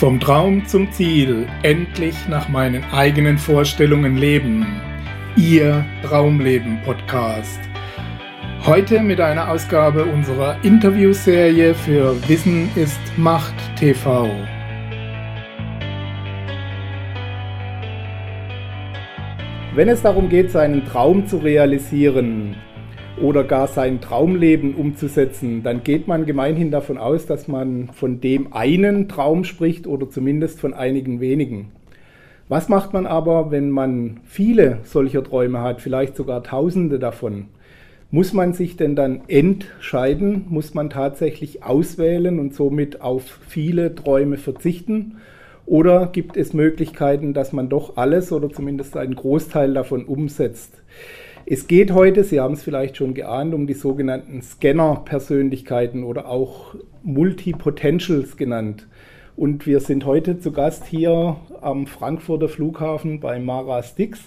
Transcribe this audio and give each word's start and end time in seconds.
Vom 0.00 0.18
Traum 0.18 0.66
zum 0.66 0.90
Ziel, 0.92 1.46
endlich 1.62 2.26
nach 2.26 2.48
meinen 2.48 2.82
eigenen 2.84 3.36
Vorstellungen 3.36 4.16
leben. 4.16 4.64
Ihr 5.36 5.84
Traumleben 6.02 6.80
Podcast. 6.86 7.60
Heute 8.64 9.02
mit 9.02 9.20
einer 9.20 9.50
Ausgabe 9.50 10.06
unserer 10.06 10.56
Interviewserie 10.64 11.74
für 11.74 12.16
Wissen 12.30 12.70
ist 12.76 12.98
Macht 13.18 13.52
TV. 13.76 14.30
Wenn 19.74 19.90
es 19.90 20.00
darum 20.00 20.30
geht, 20.30 20.50
seinen 20.50 20.86
Traum 20.86 21.26
zu 21.26 21.36
realisieren, 21.36 22.56
oder 23.22 23.44
gar 23.44 23.66
sein 23.66 24.00
Traumleben 24.00 24.74
umzusetzen, 24.74 25.62
dann 25.62 25.84
geht 25.84 26.08
man 26.08 26.24
gemeinhin 26.24 26.70
davon 26.70 26.96
aus, 26.96 27.26
dass 27.26 27.48
man 27.48 27.88
von 27.92 28.20
dem 28.20 28.52
einen 28.52 29.08
Traum 29.08 29.44
spricht 29.44 29.86
oder 29.86 30.08
zumindest 30.08 30.60
von 30.60 30.72
einigen 30.72 31.20
wenigen. 31.20 31.72
Was 32.48 32.68
macht 32.68 32.92
man 32.92 33.06
aber, 33.06 33.50
wenn 33.50 33.70
man 33.70 34.20
viele 34.24 34.78
solcher 34.84 35.22
Träume 35.22 35.60
hat, 35.60 35.80
vielleicht 35.80 36.16
sogar 36.16 36.42
tausende 36.42 36.98
davon? 36.98 37.46
Muss 38.10 38.32
man 38.32 38.54
sich 38.54 38.76
denn 38.76 38.96
dann 38.96 39.20
entscheiden? 39.28 40.46
Muss 40.48 40.74
man 40.74 40.90
tatsächlich 40.90 41.62
auswählen 41.62 42.40
und 42.40 42.54
somit 42.54 43.02
auf 43.02 43.38
viele 43.46 43.94
Träume 43.94 44.36
verzichten? 44.36 45.18
Oder 45.64 46.08
gibt 46.08 46.36
es 46.36 46.52
Möglichkeiten, 46.52 47.34
dass 47.34 47.52
man 47.52 47.68
doch 47.68 47.96
alles 47.96 48.32
oder 48.32 48.50
zumindest 48.50 48.96
einen 48.96 49.14
Großteil 49.14 49.74
davon 49.74 50.06
umsetzt? 50.06 50.82
Es 51.52 51.66
geht 51.66 51.90
heute, 51.90 52.22
Sie 52.22 52.38
haben 52.38 52.54
es 52.54 52.62
vielleicht 52.62 52.96
schon 52.96 53.12
geahnt, 53.12 53.54
um 53.54 53.66
die 53.66 53.74
sogenannten 53.74 54.40
Scanner-Persönlichkeiten 54.40 56.04
oder 56.04 56.28
auch 56.28 56.76
Multipotentials 57.02 58.36
genannt. 58.36 58.86
Und 59.34 59.66
wir 59.66 59.80
sind 59.80 60.06
heute 60.06 60.38
zu 60.38 60.52
Gast 60.52 60.86
hier 60.86 61.38
am 61.60 61.88
Frankfurter 61.88 62.48
Flughafen 62.48 63.18
bei 63.18 63.40
Mara 63.40 63.82
Stix, 63.82 64.20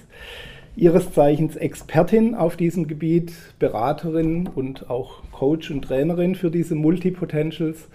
ihres 0.75 1.13
Zeichens 1.13 1.55
Expertin 1.55 2.35
auf 2.35 2.57
diesem 2.57 2.89
Gebiet, 2.89 3.31
Beraterin 3.57 4.49
und 4.53 4.89
auch 4.89 5.23
Coach 5.31 5.71
und 5.71 5.83
Trainerin 5.83 6.35
für 6.35 6.51
diese 6.51 6.75
Multipotentials. 6.75 7.87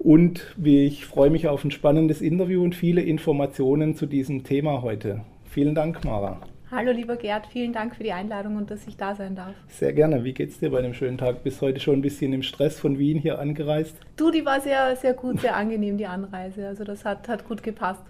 Und 0.00 0.52
ich 0.64 1.06
freue 1.06 1.30
mich 1.30 1.46
auf 1.46 1.62
ein 1.62 1.70
spannendes 1.70 2.20
Interview 2.20 2.64
und 2.64 2.74
viele 2.74 3.02
Informationen 3.02 3.94
zu 3.94 4.06
diesem 4.06 4.42
Thema 4.42 4.82
heute. 4.82 5.20
Vielen 5.44 5.76
Dank, 5.76 6.04
Mara. 6.04 6.40
Hallo 6.76 6.90
lieber 6.90 7.14
Gerd, 7.14 7.46
vielen 7.46 7.72
Dank 7.72 7.94
für 7.94 8.02
die 8.02 8.10
Einladung 8.10 8.56
und 8.56 8.68
dass 8.68 8.84
ich 8.88 8.96
da 8.96 9.14
sein 9.14 9.36
darf. 9.36 9.54
Sehr 9.68 9.92
gerne. 9.92 10.24
Wie 10.24 10.32
geht's 10.32 10.58
dir 10.58 10.72
bei 10.72 10.80
einem 10.80 10.92
schönen 10.92 11.18
Tag? 11.18 11.44
Bist 11.44 11.62
heute 11.62 11.78
schon 11.78 12.00
ein 12.00 12.02
bisschen 12.02 12.32
im 12.32 12.42
Stress 12.42 12.80
von 12.80 12.98
Wien 12.98 13.16
hier 13.16 13.38
angereist? 13.38 13.96
Du, 14.16 14.32
die 14.32 14.44
war 14.44 14.60
sehr, 14.60 14.96
sehr 14.96 15.14
gut, 15.14 15.40
sehr 15.40 15.54
angenehm, 15.54 15.98
die 15.98 16.06
Anreise. 16.06 16.66
Also 16.66 16.82
das 16.82 17.04
hat, 17.04 17.28
hat 17.28 17.46
gut 17.46 17.62
gepasst. 17.62 18.02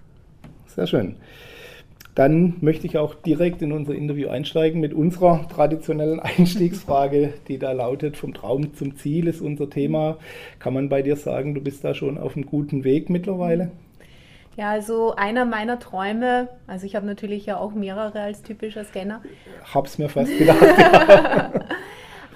Sehr 0.64 0.86
schön. 0.86 1.16
Dann 2.14 2.54
möchte 2.62 2.86
ich 2.86 2.96
auch 2.96 3.14
direkt 3.14 3.60
in 3.60 3.70
unser 3.70 3.94
Interview 3.94 4.28
einsteigen 4.30 4.80
mit 4.80 4.94
unserer 4.94 5.46
traditionellen 5.46 6.20
Einstiegsfrage, 6.38 7.34
die 7.48 7.58
da 7.58 7.72
lautet, 7.72 8.16
vom 8.16 8.32
Traum 8.32 8.72
zum 8.72 8.96
Ziel 8.96 9.28
ist 9.28 9.42
unser 9.42 9.68
Thema. 9.68 10.16
Kann 10.58 10.72
man 10.72 10.88
bei 10.88 11.02
dir 11.02 11.16
sagen, 11.16 11.54
du 11.54 11.60
bist 11.60 11.84
da 11.84 11.92
schon 11.92 12.16
auf 12.16 12.34
einem 12.34 12.46
guten 12.46 12.82
Weg 12.82 13.10
mittlerweile? 13.10 13.72
Ja, 14.56 14.70
also 14.70 15.16
einer 15.16 15.44
meiner 15.44 15.80
Träume, 15.80 16.48
also 16.66 16.86
ich 16.86 16.94
habe 16.94 17.06
natürlich 17.06 17.46
ja 17.46 17.58
auch 17.58 17.72
mehrere 17.72 18.20
als 18.20 18.42
typischer 18.42 18.84
Scanner. 18.84 19.20
Hab's 19.72 19.98
mir 19.98 20.08
fast 20.08 20.36
gedacht. 20.38 20.60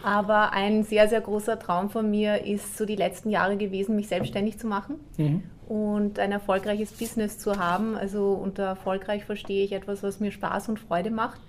Aber 0.03 0.53
ein 0.53 0.85
sehr, 0.85 1.09
sehr 1.09 1.21
großer 1.21 1.59
Traum 1.59 1.91
von 1.91 2.11
mir 2.11 2.45
ist 2.45 2.77
so 2.77 2.87
die 2.87 2.97
letzten 2.97 3.31
Jahre 3.31 3.57
gewesen, 3.57 3.97
mich 3.97 4.09
selbstständig 4.09 4.59
zu 4.59 4.67
machen 4.67 4.97
mhm. 5.17 5.43
und 5.69 6.19
ein 6.19 6.33
erfolgreiches 6.33 6.93
Business 6.93 7.39
zu 7.39 7.59
haben. 7.59 7.97
Also 7.97 8.33
unter 8.33 8.65
erfolgreich 8.65 9.25
verstehe 9.25 9.65
ich 9.65 9.73
etwas, 9.73 10.03
was 10.03 10.21
mir 10.21 10.31
Spaß 10.31 10.69
und 10.69 10.81
Freude 10.81 11.11
macht 11.11 11.41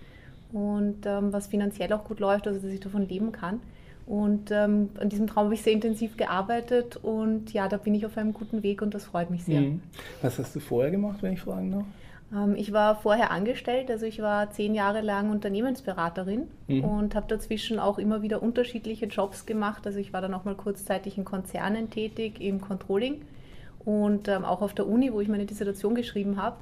und 0.51 1.05
ähm, 1.05 1.31
was 1.31 1.47
finanziell 1.47 1.93
auch 1.93 2.03
gut 2.03 2.19
läuft, 2.19 2.47
also 2.47 2.59
dass 2.59 2.71
ich 2.71 2.79
davon 2.79 3.07
leben 3.07 3.31
kann. 3.31 3.61
Und 4.09 4.49
ähm, 4.49 4.89
an 4.99 5.07
diesem 5.09 5.27
Traum 5.27 5.45
habe 5.45 5.53
ich 5.53 5.61
sehr 5.61 5.71
intensiv 5.71 6.17
gearbeitet 6.17 6.97
und 6.97 7.53
ja, 7.53 7.69
da 7.69 7.77
bin 7.77 7.93
ich 7.93 8.07
auf 8.07 8.17
einem 8.17 8.33
guten 8.33 8.63
Weg 8.63 8.81
und 8.81 8.95
das 8.95 9.05
freut 9.05 9.29
mich 9.29 9.43
sehr. 9.43 9.61
Mhm. 9.61 9.83
Was 10.23 10.39
hast 10.39 10.55
du 10.55 10.59
vorher 10.59 10.89
gemacht, 10.89 11.19
wenn 11.21 11.33
ich 11.33 11.41
fragen 11.41 11.71
darf? 11.71 11.85
Ähm, 12.33 12.55
ich 12.55 12.73
war 12.73 12.95
vorher 12.95 13.29
angestellt, 13.29 13.91
also 13.91 14.07
ich 14.07 14.19
war 14.19 14.49
zehn 14.49 14.73
Jahre 14.73 15.01
lang 15.01 15.29
Unternehmensberaterin 15.29 16.47
mhm. 16.67 16.83
und 16.83 17.13
habe 17.13 17.27
dazwischen 17.27 17.77
auch 17.77 17.99
immer 17.99 18.23
wieder 18.23 18.41
unterschiedliche 18.41 19.05
Jobs 19.05 19.45
gemacht. 19.45 19.85
Also 19.85 19.99
ich 19.99 20.11
war 20.11 20.21
dann 20.21 20.33
auch 20.33 20.43
mal 20.43 20.55
kurzzeitig 20.55 21.19
in 21.19 21.23
Konzernen 21.23 21.91
tätig, 21.91 22.41
im 22.41 22.61
Controlling 22.61 23.21
und 23.85 24.27
ähm, 24.27 24.43
auch 24.43 24.63
auf 24.63 24.73
der 24.73 24.87
Uni, 24.87 25.13
wo 25.13 25.21
ich 25.21 25.27
meine 25.27 25.45
Dissertation 25.45 25.93
geschrieben 25.93 26.41
habe. 26.41 26.57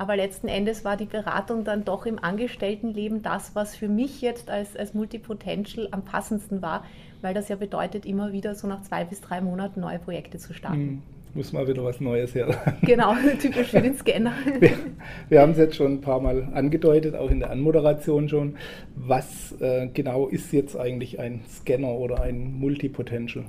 Aber 0.00 0.16
letzten 0.16 0.48
Endes 0.48 0.82
war 0.82 0.96
die 0.96 1.04
Beratung 1.04 1.62
dann 1.62 1.84
doch 1.84 2.06
im 2.06 2.18
Angestelltenleben 2.18 3.22
das, 3.22 3.54
was 3.54 3.76
für 3.76 3.86
mich 3.86 4.22
jetzt 4.22 4.48
als, 4.48 4.74
als 4.74 4.94
Multipotential 4.94 5.88
am 5.90 6.06
passendsten 6.06 6.62
war, 6.62 6.86
weil 7.20 7.34
das 7.34 7.50
ja 7.50 7.56
bedeutet, 7.56 8.06
immer 8.06 8.32
wieder 8.32 8.54
so 8.54 8.66
nach 8.66 8.80
zwei 8.80 9.04
bis 9.04 9.20
drei 9.20 9.42
Monaten 9.42 9.80
neue 9.80 9.98
Projekte 9.98 10.38
zu 10.38 10.54
starten. 10.54 10.78
Hm, 10.78 11.02
muss 11.34 11.52
mal 11.52 11.68
wieder 11.68 11.84
was 11.84 12.00
Neues 12.00 12.34
her. 12.34 12.48
Genau, 12.80 13.14
typisch 13.42 13.72
für 13.72 13.82
den 13.82 13.94
Scanner. 13.94 14.32
Wir, 14.58 14.72
wir 15.28 15.42
haben 15.42 15.52
es 15.52 15.58
jetzt 15.58 15.76
schon 15.76 15.92
ein 15.92 16.00
paar 16.00 16.20
Mal 16.20 16.48
angedeutet, 16.54 17.14
auch 17.14 17.30
in 17.30 17.40
der 17.40 17.50
Anmoderation 17.50 18.30
schon. 18.30 18.56
Was 18.96 19.54
äh, 19.60 19.88
genau 19.92 20.28
ist 20.28 20.50
jetzt 20.54 20.76
eigentlich 20.76 21.20
ein 21.20 21.42
Scanner 21.46 21.92
oder 21.92 22.22
ein 22.22 22.58
Multipotential? 22.58 23.44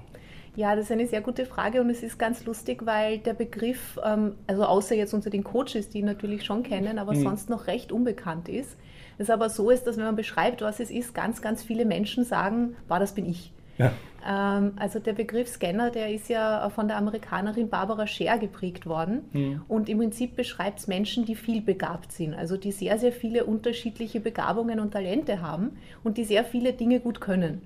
Ja, 0.56 0.76
das 0.76 0.86
ist 0.86 0.92
eine 0.92 1.08
sehr 1.08 1.22
gute 1.22 1.46
Frage 1.46 1.80
und 1.80 1.90
es 1.90 2.04
ist 2.04 2.20
ganz 2.20 2.46
lustig, 2.46 2.86
weil 2.86 3.20
der 3.20 3.34
Begriff, 3.34 4.00
ähm, 4.04 4.36
also 4.48 4.66
außer 4.66 4.96
jetzt 4.96 5.14
unter 5.14 5.30
den 5.30 5.44
Coaches, 5.44 5.90
die 5.90 6.00
ihn 6.00 6.06
natürlich 6.06 6.44
schon 6.44 6.64
kennen, 6.64 7.00
aber 7.00 7.14
mhm. 7.14 7.22
sonst 7.22 7.50
noch 7.50 7.68
recht 7.68 7.92
unbekannt 7.92 8.50
ist. 8.50 8.76
Es 9.18 9.30
aber 9.30 9.50
so 9.50 9.70
ist, 9.70 9.88
dass 9.88 9.98
wenn 9.98 10.06
man 10.06 10.16
beschreibt, 10.16 10.62
was 10.62 10.80
es 10.80 10.90
ist, 10.90 11.14
ganz, 11.14 11.42
ganz 11.42 11.64
viele 11.64 11.86
Menschen 11.86 12.26
sagen, 12.26 12.76
war 12.88 13.00
das 13.00 13.14
bin 13.14 13.30
ich. 13.30 13.54
Ja. 13.78 13.94
Ähm, 14.28 14.74
also 14.76 15.00
der 15.00 15.14
Begriff 15.14 15.48
Scanner, 15.48 15.90
der 15.90 16.14
ist 16.14 16.28
ja 16.28 16.70
von 16.70 16.88
der 16.88 16.98
Amerikanerin 16.98 17.70
Barbara 17.70 18.06
Scher 18.06 18.38
geprägt 18.38 18.86
worden 18.86 19.30
mhm. 19.32 19.62
und 19.68 19.88
im 19.90 20.00
Prinzip 20.00 20.36
beschreibt 20.36 20.80
es 20.80 20.88
Menschen, 20.88 21.26
die 21.26 21.36
viel 21.36 21.62
begabt 21.62 22.12
sind, 22.12 22.34
also 22.34 22.58
die 22.58 22.72
sehr, 22.72 23.00
sehr 23.00 23.14
viele 23.14 23.46
unterschiedliche 23.46 24.20
Begabungen 24.20 24.80
und 24.80 24.92
Talente 24.92 25.42
haben 25.42 25.78
und 26.04 26.18
die 26.18 26.26
sehr 26.26 26.44
viele 26.44 26.74
Dinge 26.74 27.00
gut 27.00 27.22
können. 27.22 27.62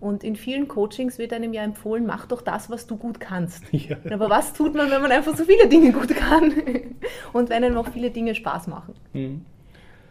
Und 0.00 0.24
in 0.24 0.36
vielen 0.36 0.68
Coachings 0.68 1.18
wird 1.18 1.32
einem 1.32 1.52
ja 1.52 1.62
empfohlen, 1.62 2.06
mach 2.06 2.26
doch 2.26 2.42
das, 2.42 2.70
was 2.70 2.86
du 2.86 2.96
gut 2.96 3.20
kannst. 3.20 3.64
Ja. 3.76 3.98
Aber 4.10 4.30
was 4.30 4.52
tut 4.52 4.74
man, 4.74 4.90
wenn 4.90 5.02
man 5.02 5.12
einfach 5.12 5.36
so 5.36 5.44
viele 5.44 5.68
Dinge 5.68 5.92
gut 5.92 6.08
kann 6.08 6.52
und 7.32 7.50
wenn 7.50 7.62
einem 7.62 7.76
auch 7.76 7.88
viele 7.88 8.10
Dinge 8.10 8.34
Spaß 8.34 8.66
machen? 8.68 8.94
Mhm. 9.12 9.44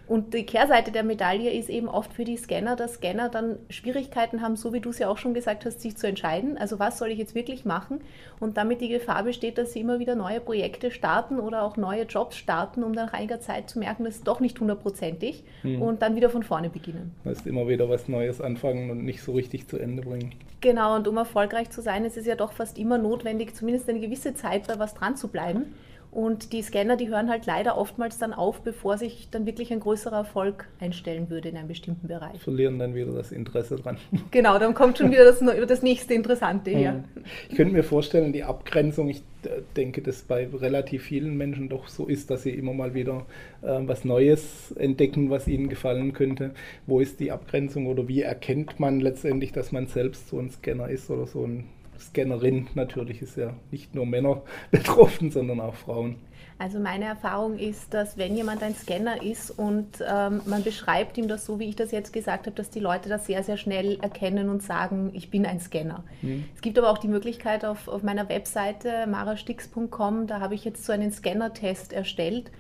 Und 0.08 0.34
die 0.34 0.46
Kehrseite 0.46 0.92
der 0.92 1.04
Medaille 1.04 1.52
ist 1.52 1.70
eben 1.70 1.88
oft 1.88 2.14
für 2.14 2.26
die 2.26 2.38
Scanner, 2.38 2.76
dass 2.76 2.96
Scanner 2.96 3.30
dann 3.30 3.58
Schwierigkeiten 3.70 4.42
haben, 4.42 4.56
so 4.56 4.74
wie 4.74 4.82
du 4.82 4.90
es 4.90 5.00
ja 5.00 5.08
auch 5.08 5.18
schon 5.18 5.34
gesagt 5.34 5.66
hast, 5.66 5.82
sich 5.82 5.96
zu 5.96 6.08
entscheiden. 6.08 6.58
Also 6.58 6.80
was 6.80 6.98
soll 6.98 7.10
ich 7.10 7.18
jetzt 7.18 7.34
wirklich 7.34 7.64
machen? 7.64 8.02
Und 8.40 8.58
damit 8.58 8.82
die 8.82 8.90
Gefahr 8.90 9.24
besteht, 9.24 9.58
dass 9.58 9.74
sie 9.74 9.80
immer 9.80 10.00
wieder 10.00 10.16
neue 10.16 10.42
Projekte 10.42 10.92
starten 10.92 11.40
oder 11.40 11.64
auch 11.64 11.78
neue 11.78 12.04
Jobs 12.04 12.36
starten, 12.38 12.84
um 12.84 12.94
dann 12.94 13.06
nach 13.06 13.14
einiger 13.14 13.40
Zeit 13.40 13.70
zu 13.70 13.80
merken, 13.80 14.04
das 14.04 14.18
ist 14.18 14.28
doch 14.28 14.40
nicht 14.40 14.60
hundertprozentig 14.60 15.44
hm. 15.62 15.82
und 15.82 16.02
dann 16.02 16.16
wieder 16.16 16.30
von 16.30 16.44
vorne 16.44 16.70
beginnen. 16.70 17.14
Das 17.24 17.40
ist 17.40 17.48
immer 17.48 17.68
wieder 17.68 17.90
was 17.90 18.08
Neues 18.08 18.42
anfangen 18.42 18.90
und 18.90 19.04
nicht 19.04 19.22
so 19.22 19.34
richtig 19.34 19.68
zu 19.68 19.78
Ende 19.78 20.02
bringen. 20.04 20.34
Genau, 20.62 20.96
und 20.96 21.08
um 21.08 21.18
erfolgreich 21.18 21.70
zu 21.70 21.82
sein, 21.82 22.06
ist 22.06 22.18
es 22.18 22.26
ja 22.26 22.36
doch 22.36 22.52
fast 22.52 22.78
immer 22.78 22.98
notwendig, 22.98 23.56
zumindest 23.56 23.88
eine 23.90 24.00
gewisse 24.00 24.34
Zeit 24.34 24.68
bei 24.68 24.80
was 24.80 24.96
dran 24.96 25.16
zu 25.16 25.28
bleiben. 25.28 25.74
Und 26.16 26.54
die 26.54 26.62
Scanner, 26.62 26.96
die 26.96 27.10
hören 27.10 27.30
halt 27.30 27.46
leider 27.46 27.78
oftmals 27.78 28.18
dann 28.18 28.32
auf, 28.32 28.62
bevor 28.62 28.98
sich 28.98 29.28
dann 29.32 29.46
wirklich 29.46 29.74
ein 29.74 29.82
größerer 29.82 30.16
Erfolg 30.16 30.66
einstellen 30.80 31.30
würde 31.30 31.50
in 31.50 31.58
einem 31.58 31.68
bestimmten 31.68 32.08
Bereich. 32.08 32.40
Verlieren 32.40 32.80
dann 32.80 32.96
wieder 32.96 33.12
das 33.12 33.34
Interesse 33.34 33.76
dran. 33.76 33.98
Genau, 34.32 34.58
dann 34.58 34.74
kommt 34.74 34.98
schon 34.98 35.12
wieder 35.12 35.26
das, 35.26 35.40
das 35.68 35.84
nächste 35.84 36.14
Interessante 36.14 36.72
her. 36.72 36.94
Mhm. 36.94 37.24
Ich 37.50 37.58
könnte 37.58 37.74
mir 37.74 37.84
vorstellen, 37.84 38.32
die 38.32 38.44
Abgrenzung, 38.44 39.10
ich 39.10 39.24
äh, 39.44 39.62
denke, 39.76 40.02
dass 40.02 40.22
bei 40.22 40.48
relativ 40.48 41.04
vielen 41.04 41.36
Menschen 41.36 41.68
doch 41.68 41.90
so 41.90 42.06
ist, 42.06 42.32
dass 42.32 42.44
sie 42.44 42.52
immer 42.52 42.74
mal 42.74 42.94
wieder 42.94 43.26
äh, 43.62 43.80
was 43.82 44.06
Neues 44.06 44.72
entdecken, 44.72 45.30
was 45.30 45.50
ihnen 45.50 45.68
gefallen 45.68 46.14
könnte. 46.14 46.52
Wo 46.88 47.02
ist 47.02 47.20
die 47.20 47.34
Abgrenzung 47.34 47.88
oder 47.88 48.08
wie 48.08 48.22
erkennt 48.22 48.80
man 48.80 49.02
letztendlich, 49.02 49.52
dass 49.52 49.74
man 49.74 49.88
selbst 49.88 50.30
so 50.30 50.40
ein 50.40 50.50
Scanner 50.50 50.88
ist 50.88 51.10
oder 51.10 51.28
so 51.28 51.46
ein 51.46 51.66
Scannerin 52.00 52.68
natürlich 52.76 53.22
ist 53.22 53.38
ja 53.38 53.54
nicht 53.72 53.96
nur 53.96 54.06
Männer 54.06 54.42
betroffen, 54.72 55.32
sondern 55.32 55.60
auch 55.60 55.76
Frauen. 55.76 56.18
Also 56.58 56.80
meine 56.80 57.04
Erfahrung 57.04 57.58
ist, 57.58 57.94
dass 57.94 58.18
wenn 58.18 58.34
jemand 58.36 58.64
ein 58.64 58.74
Scanner 58.76 59.22
ist 59.22 59.52
und 59.52 59.88
ähm, 60.08 60.42
man 60.46 60.64
beschreibt 60.64 61.18
ihm 61.18 61.28
das 61.28 61.46
so, 61.46 61.60
wie 61.60 61.68
ich 61.68 61.76
das 61.76 61.92
jetzt 61.92 62.14
gesagt 62.14 62.46
habe, 62.46 62.56
dass 62.56 62.70
die 62.70 62.80
Leute 62.80 63.10
das 63.10 63.26
sehr, 63.26 63.44
sehr 63.44 63.58
schnell 63.58 64.00
erkennen 64.00 64.48
und 64.48 64.64
sagen, 64.64 65.12
ich 65.14 65.30
bin 65.30 65.46
ein 65.46 65.60
Scanner. 65.60 66.06
Mhm. 66.22 66.46
Es 66.56 66.62
gibt 66.62 66.78
aber 66.78 66.90
auch 66.90 66.98
die 66.98 67.10
Möglichkeit 67.10 67.66
auf, 67.66 67.90
auf 67.90 68.04
meiner 68.04 68.30
Webseite 68.30 69.06
marastix.com, 69.06 70.28
da 70.28 70.40
habe 70.40 70.56
ich 70.56 70.64
jetzt 70.64 70.86
so 70.86 70.94
einen 70.94 71.12
Scanner-Test 71.12 71.92
erstellt, 71.92 72.52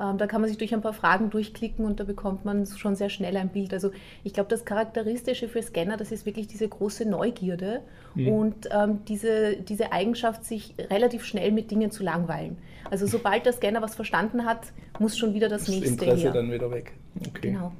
da 0.00 0.26
kann 0.26 0.40
man 0.40 0.48
sich 0.48 0.56
durch 0.56 0.72
ein 0.72 0.80
paar 0.80 0.94
Fragen 0.94 1.28
durchklicken 1.28 1.84
und 1.84 2.00
da 2.00 2.04
bekommt 2.04 2.46
man 2.46 2.64
schon 2.64 2.96
sehr 2.96 3.10
schnell 3.10 3.36
ein 3.36 3.50
Bild. 3.50 3.74
Also 3.74 3.90
ich 4.24 4.32
glaube, 4.32 4.48
das 4.48 4.64
Charakteristische 4.64 5.46
für 5.46 5.62
Scanner, 5.62 5.98
das 5.98 6.10
ist 6.10 6.24
wirklich 6.24 6.46
diese 6.46 6.66
große 6.66 7.06
Neugierde 7.06 7.82
mhm. 8.14 8.28
und 8.28 8.68
ähm, 8.72 9.00
diese, 9.06 9.56
diese 9.56 9.92
Eigenschaft, 9.92 10.44
sich 10.44 10.74
relativ 10.90 11.24
schnell 11.24 11.52
mit 11.52 11.70
Dingen 11.70 11.90
zu 11.90 12.02
langweilen. 12.02 12.56
Also 12.90 13.06
sobald 13.06 13.44
der 13.44 13.52
Scanner 13.52 13.82
was 13.82 13.94
verstanden 13.94 14.46
hat, 14.46 14.72
muss 14.98 15.18
schon 15.18 15.34
wieder 15.34 15.50
das, 15.50 15.66
das 15.66 15.74
nächste 15.74 16.04
Interesse 16.04 16.22
her. 16.22 16.32
dann 16.32 16.50
wieder 16.50 16.70
weg. 16.70 16.92
Okay. 17.20 17.50
Genau. 17.50 17.72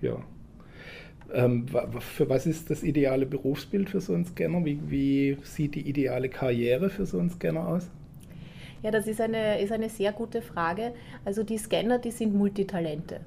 Ja. 0.00 0.16
Ähm, 1.34 1.66
für 1.98 2.28
was 2.28 2.46
ist 2.46 2.70
das 2.70 2.84
ideale 2.84 3.26
Berufsbild 3.26 3.90
für 3.90 4.00
so 4.00 4.14
einen 4.14 4.24
Scanner? 4.24 4.64
Wie, 4.64 4.78
wie 4.88 5.38
sieht 5.42 5.74
die 5.74 5.88
ideale 5.88 6.28
Karriere 6.28 6.90
für 6.90 7.06
so 7.06 7.18
einen 7.18 7.30
Scanner 7.30 7.66
aus? 7.66 7.90
Ja, 8.82 8.90
das 8.90 9.06
ist 9.06 9.20
eine, 9.20 9.60
ist 9.60 9.72
eine 9.72 9.88
sehr 9.88 10.12
gute 10.12 10.42
Frage. 10.42 10.92
Also 11.24 11.42
die 11.42 11.58
Scanner, 11.58 11.98
die 11.98 12.10
sind 12.10 12.34
Multitalente. 12.34 13.20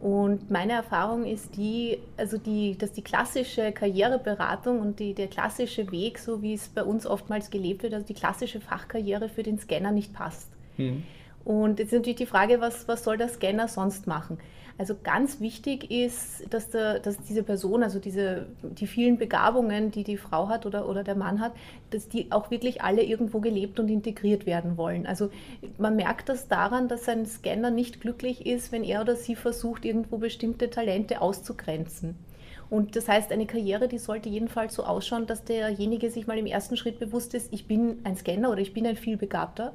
Und 0.00 0.50
meine 0.50 0.72
Erfahrung 0.72 1.24
ist 1.24 1.56
die, 1.56 1.98
also 2.16 2.36
die, 2.36 2.76
dass 2.76 2.90
die 2.90 3.02
klassische 3.02 3.70
Karriereberatung 3.70 4.80
und 4.80 4.98
die, 4.98 5.14
der 5.14 5.28
klassische 5.28 5.92
Weg, 5.92 6.18
so 6.18 6.42
wie 6.42 6.54
es 6.54 6.68
bei 6.68 6.82
uns 6.82 7.06
oftmals 7.06 7.50
gelebt 7.50 7.84
wird, 7.84 7.94
also 7.94 8.04
die 8.04 8.14
klassische 8.14 8.60
Fachkarriere 8.60 9.28
für 9.28 9.44
den 9.44 9.60
Scanner 9.60 9.92
nicht 9.92 10.12
passt. 10.12 10.50
Mhm. 10.76 11.04
Und 11.44 11.78
jetzt 11.78 11.92
ist 11.92 11.98
natürlich 11.98 12.16
die 12.16 12.26
Frage, 12.26 12.60
was, 12.60 12.86
was 12.88 13.04
soll 13.04 13.16
der 13.16 13.28
Scanner 13.28 13.68
sonst 13.68 14.06
machen? 14.06 14.38
Also 14.78 14.96
ganz 15.02 15.40
wichtig 15.40 15.90
ist, 15.90 16.52
dass, 16.52 16.70
der, 16.70 16.98
dass 16.98 17.18
diese 17.18 17.42
Person, 17.42 17.82
also 17.82 17.98
diese, 17.98 18.46
die 18.62 18.86
vielen 18.86 19.18
Begabungen, 19.18 19.90
die 19.90 20.02
die 20.02 20.16
Frau 20.16 20.48
hat 20.48 20.66
oder, 20.66 20.88
oder 20.88 21.04
der 21.04 21.14
Mann 21.14 21.40
hat, 21.40 21.52
dass 21.90 22.08
die 22.08 22.32
auch 22.32 22.50
wirklich 22.50 22.82
alle 22.82 23.02
irgendwo 23.02 23.40
gelebt 23.40 23.78
und 23.78 23.88
integriert 23.88 24.46
werden 24.46 24.76
wollen. 24.76 25.06
Also 25.06 25.30
man 25.78 25.96
merkt 25.96 26.28
das 26.28 26.48
daran, 26.48 26.88
dass 26.88 27.08
ein 27.08 27.26
Scanner 27.26 27.70
nicht 27.70 28.00
glücklich 28.00 28.46
ist, 28.46 28.72
wenn 28.72 28.82
er 28.82 29.02
oder 29.02 29.14
sie 29.14 29.36
versucht, 29.36 29.84
irgendwo 29.84 30.16
bestimmte 30.16 30.70
Talente 30.70 31.20
auszugrenzen. 31.20 32.16
Und 32.70 32.96
das 32.96 33.06
heißt, 33.06 33.30
eine 33.30 33.44
Karriere, 33.44 33.86
die 33.86 33.98
sollte 33.98 34.30
jedenfalls 34.30 34.74
so 34.74 34.84
ausschauen, 34.84 35.26
dass 35.26 35.44
derjenige 35.44 36.10
sich 36.10 36.26
mal 36.26 36.38
im 36.38 36.46
ersten 36.46 36.78
Schritt 36.78 36.98
bewusst 36.98 37.34
ist, 37.34 37.52
ich 37.52 37.66
bin 37.66 37.98
ein 38.04 38.16
Scanner 38.16 38.50
oder 38.50 38.60
ich 38.62 38.72
bin 38.72 38.86
ein 38.86 38.96
Vielbegabter 38.96 39.74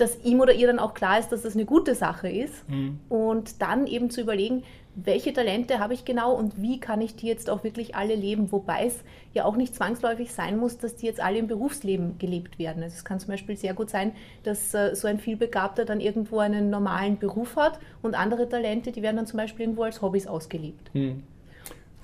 dass 0.00 0.22
ihm 0.24 0.40
oder 0.40 0.52
ihr 0.52 0.66
dann 0.66 0.78
auch 0.78 0.94
klar 0.94 1.18
ist, 1.18 1.30
dass 1.30 1.42
das 1.42 1.54
eine 1.54 1.64
gute 1.64 1.94
Sache 1.94 2.28
ist. 2.28 2.68
Mhm. 2.68 2.98
Und 3.08 3.62
dann 3.62 3.86
eben 3.86 4.10
zu 4.10 4.20
überlegen, 4.20 4.62
welche 4.96 5.32
Talente 5.32 5.78
habe 5.78 5.94
ich 5.94 6.04
genau 6.04 6.34
und 6.34 6.60
wie 6.60 6.80
kann 6.80 7.00
ich 7.00 7.14
die 7.14 7.26
jetzt 7.26 7.48
auch 7.48 7.62
wirklich 7.62 7.94
alle 7.94 8.14
leben, 8.14 8.50
wobei 8.50 8.86
es 8.86 8.96
ja 9.32 9.44
auch 9.44 9.56
nicht 9.56 9.74
zwangsläufig 9.74 10.32
sein 10.32 10.56
muss, 10.56 10.78
dass 10.78 10.96
die 10.96 11.06
jetzt 11.06 11.20
alle 11.20 11.38
im 11.38 11.46
Berufsleben 11.46 12.18
gelebt 12.18 12.58
werden. 12.58 12.82
Also 12.82 12.96
es 12.96 13.04
kann 13.04 13.20
zum 13.20 13.28
Beispiel 13.28 13.56
sehr 13.56 13.74
gut 13.74 13.88
sein, 13.88 14.12
dass 14.42 14.74
äh, 14.74 14.94
so 14.94 15.06
ein 15.06 15.18
Vielbegabter 15.18 15.84
dann 15.84 16.00
irgendwo 16.00 16.40
einen 16.40 16.70
normalen 16.70 17.18
Beruf 17.18 17.56
hat 17.56 17.78
und 18.02 18.14
andere 18.18 18.48
Talente, 18.48 18.90
die 18.90 19.02
werden 19.02 19.16
dann 19.16 19.26
zum 19.26 19.36
Beispiel 19.36 19.66
irgendwo 19.66 19.84
als 19.84 20.02
Hobbys 20.02 20.26
ausgelebt. 20.26 20.92
Mhm. 20.94 21.22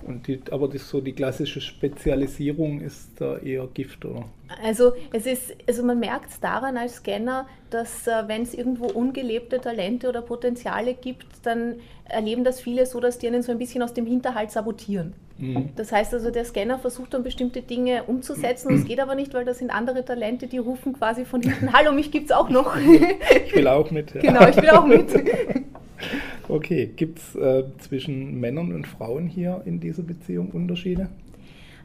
Und 0.02 0.26
die, 0.28 0.40
aber 0.50 0.68
das 0.68 0.88
so 0.88 1.00
die 1.00 1.12
klassische 1.12 1.60
Spezialisierung 1.60 2.80
ist 2.80 3.20
da 3.20 3.38
eher 3.38 3.66
Gift, 3.72 4.04
oder? 4.04 4.24
Also 4.62 4.92
es 5.12 5.26
ist, 5.26 5.56
also 5.66 5.82
man 5.82 5.98
merkt 5.98 6.30
es 6.30 6.40
daran 6.40 6.76
als 6.76 6.96
Scanner, 6.96 7.46
dass 7.70 8.06
äh, 8.06 8.24
wenn 8.26 8.42
es 8.42 8.54
irgendwo 8.54 8.86
ungelebte 8.86 9.60
Talente 9.60 10.08
oder 10.08 10.22
Potenziale 10.22 10.94
gibt, 10.94 11.26
dann 11.42 11.76
erleben 12.04 12.44
das 12.44 12.60
viele 12.60 12.86
so, 12.86 13.00
dass 13.00 13.18
die 13.18 13.26
einen 13.26 13.42
so 13.42 13.50
ein 13.50 13.58
bisschen 13.58 13.82
aus 13.82 13.94
dem 13.94 14.06
Hinterhalt 14.06 14.50
sabotieren. 14.50 15.14
Mhm. 15.38 15.70
Das 15.76 15.92
heißt 15.92 16.14
also, 16.14 16.30
der 16.30 16.44
Scanner 16.44 16.78
versucht 16.78 17.14
dann 17.14 17.22
bestimmte 17.22 17.62
Dinge 17.62 18.04
umzusetzen 18.04 18.68
und 18.68 18.74
es 18.74 18.84
geht 18.84 19.00
aber 19.00 19.14
nicht, 19.14 19.34
weil 19.34 19.44
das 19.44 19.58
sind 19.58 19.70
andere 19.70 20.04
Talente, 20.04 20.46
die 20.46 20.58
rufen 20.58 20.92
quasi 20.92 21.24
von 21.24 21.42
hinten, 21.42 21.72
hallo, 21.72 21.92
mich 21.92 22.10
gibt 22.10 22.26
es 22.26 22.32
auch 22.32 22.48
noch. 22.48 22.76
ich 22.76 23.54
will 23.54 23.66
auch 23.66 23.90
mit. 23.90 24.14
Ja. 24.14 24.20
Genau, 24.20 24.48
ich 24.48 24.56
will 24.56 24.70
auch 24.70 24.86
mit. 24.86 25.08
Okay, 26.48 26.86
gibt 26.86 27.18
es 27.18 27.34
äh, 27.34 27.64
zwischen 27.78 28.38
Männern 28.38 28.72
und 28.72 28.86
Frauen 28.86 29.26
hier 29.26 29.62
in 29.64 29.80
dieser 29.80 30.02
Beziehung 30.02 30.50
Unterschiede? 30.50 31.08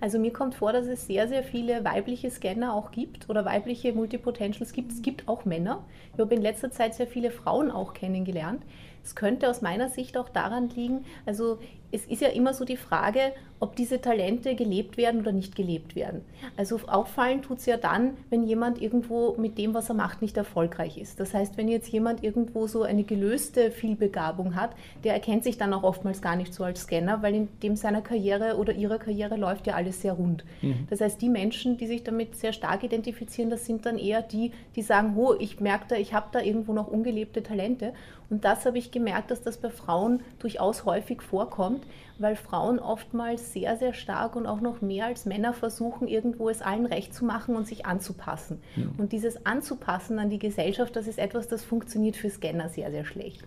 Also 0.02 0.18
mir 0.18 0.34
kommt 0.34 0.56
vor, 0.56 0.74
dass 0.74 0.88
es 0.88 1.06
sehr, 1.06 1.28
sehr 1.28 1.44
viele 1.44 1.84
weibliche 1.84 2.32
Scanner 2.32 2.74
auch 2.74 2.92
gibt 2.92 3.30
oder 3.30 3.46
weibliche 3.46 3.94
Multipotentials 3.94 4.74
gibt. 4.74 4.92
Es 4.92 5.04
gibt 5.04 5.28
auch 5.28 5.46
Männer. 5.46 5.86
Ich 6.14 6.20
habe 6.20 6.34
in 6.34 6.42
letzter 6.42 6.72
Zeit 6.72 6.96
sehr 6.96 7.06
viele 7.06 7.30
Frauen 7.30 7.70
auch 7.70 7.94
kennengelernt. 7.94 8.64
Es 9.04 9.16
könnte 9.16 9.48
aus 9.48 9.62
meiner 9.62 9.90
Sicht 9.90 10.18
auch 10.18 10.30
daran 10.30 10.70
liegen, 10.70 11.06
also 11.26 11.60
es 11.92 12.06
ist 12.06 12.22
ja 12.22 12.30
immer 12.30 12.54
so 12.54 12.66
die 12.66 12.78
Frage, 12.78 13.34
ob 13.62 13.76
diese 13.76 14.02
Talente 14.02 14.56
gelebt 14.56 14.98
werden 14.98 15.22
oder 15.22 15.32
nicht 15.32 15.56
gelebt 15.56 15.96
werden. 15.96 16.22
Also 16.58 16.80
auffallen 16.88 17.44
tut 17.44 17.60
es 17.60 17.68
ja 17.68 17.78
dann, 17.78 18.18
wenn 18.32 18.44
jemand 18.44 18.82
irgendwo 18.82 19.36
mit 19.38 19.58
dem, 19.60 19.76
was 19.76 19.90
er 19.90 19.96
macht, 19.96 20.24
nicht 20.24 20.36
erfolgreich 20.36 20.98
ist. 20.98 21.20
Das 21.20 21.36
heißt, 21.36 21.58
wenn 21.58 21.68
jetzt 21.68 21.90
jemand 21.90 22.24
irgendwo 22.24 22.66
so 22.66 22.82
eine 22.82 23.04
gelöste 23.04 23.70
Vielbegabung 23.70 24.56
hat, 24.56 24.72
der 25.04 25.14
erkennt 25.14 25.44
sich 25.44 25.60
dann 25.60 25.74
auch 25.74 25.84
oftmals 25.84 26.24
gar 26.24 26.36
nicht 26.36 26.56
so 26.56 26.64
als 26.64 26.82
Scanner, 26.82 27.22
weil 27.22 27.36
in 27.36 27.50
dem 27.62 27.76
seiner 27.76 28.02
Karriere 28.02 28.58
oder 28.58 28.74
ihrer 28.74 28.98
Karriere 28.98 29.36
läuft 29.36 29.68
ja 29.68 29.76
alles 29.76 30.02
sehr 30.02 30.14
rund. 30.14 30.44
Mhm. 30.64 30.88
Das 30.90 31.00
heißt, 31.00 31.22
die 31.22 31.30
Menschen, 31.30 31.78
die 31.78 31.86
sich 31.86 32.04
damit 32.04 32.36
sehr 32.36 32.54
stark 32.54 32.84
identifizieren, 32.84 33.52
das 33.52 33.68
sind 33.68 33.86
dann 33.86 34.00
eher 34.00 34.24
die, 34.24 34.54
die 34.76 34.82
sagen, 34.82 35.14
oh, 35.16 35.36
ich 35.38 35.60
merke 35.60 35.86
da, 35.90 35.96
ich 35.98 36.16
habe 36.16 36.30
da 36.32 36.42
irgendwo 36.42 36.74
noch 36.74 36.88
ungelebte 36.88 37.44
Talente. 37.44 37.94
Und 38.32 38.46
das 38.46 38.66
habe 38.66 38.78
ich 38.78 38.92
gemerkt, 38.92 39.30
dass 39.30 39.42
das 39.42 39.58
bei 39.58 39.70
Frauen 39.70 40.22
durchaus 40.40 40.86
häufig 40.86 41.22
vorkommt, 41.22 41.81
weil 42.18 42.36
Frauen 42.36 42.80
oftmals 42.80 43.54
sehr, 43.54 43.78
sehr 43.78 43.94
stark 43.94 44.36
und 44.36 44.46
auch 44.46 44.62
noch 44.62 44.82
mehr 44.82 45.06
als 45.06 45.26
Männer 45.26 45.54
versuchen, 45.54 46.08
irgendwo 46.08 46.50
es 46.50 46.62
allen 46.62 46.86
recht 46.86 47.14
zu 47.14 47.26
machen 47.26 47.56
und 47.56 47.68
sich 47.68 47.86
anzupassen. 47.86 48.60
Ja. 48.76 48.86
Und 48.98 49.12
dieses 49.12 49.46
Anzupassen 49.46 50.20
an 50.20 50.30
die 50.30 50.40
Gesellschaft, 50.40 50.96
das 50.96 51.08
ist 51.08 51.20
etwas, 51.20 51.48
das 51.48 51.64
funktioniert 51.64 52.16
für 52.16 52.30
Scanner 52.30 52.70
sehr, 52.70 52.92
sehr 52.92 53.06
schlecht 53.06 53.46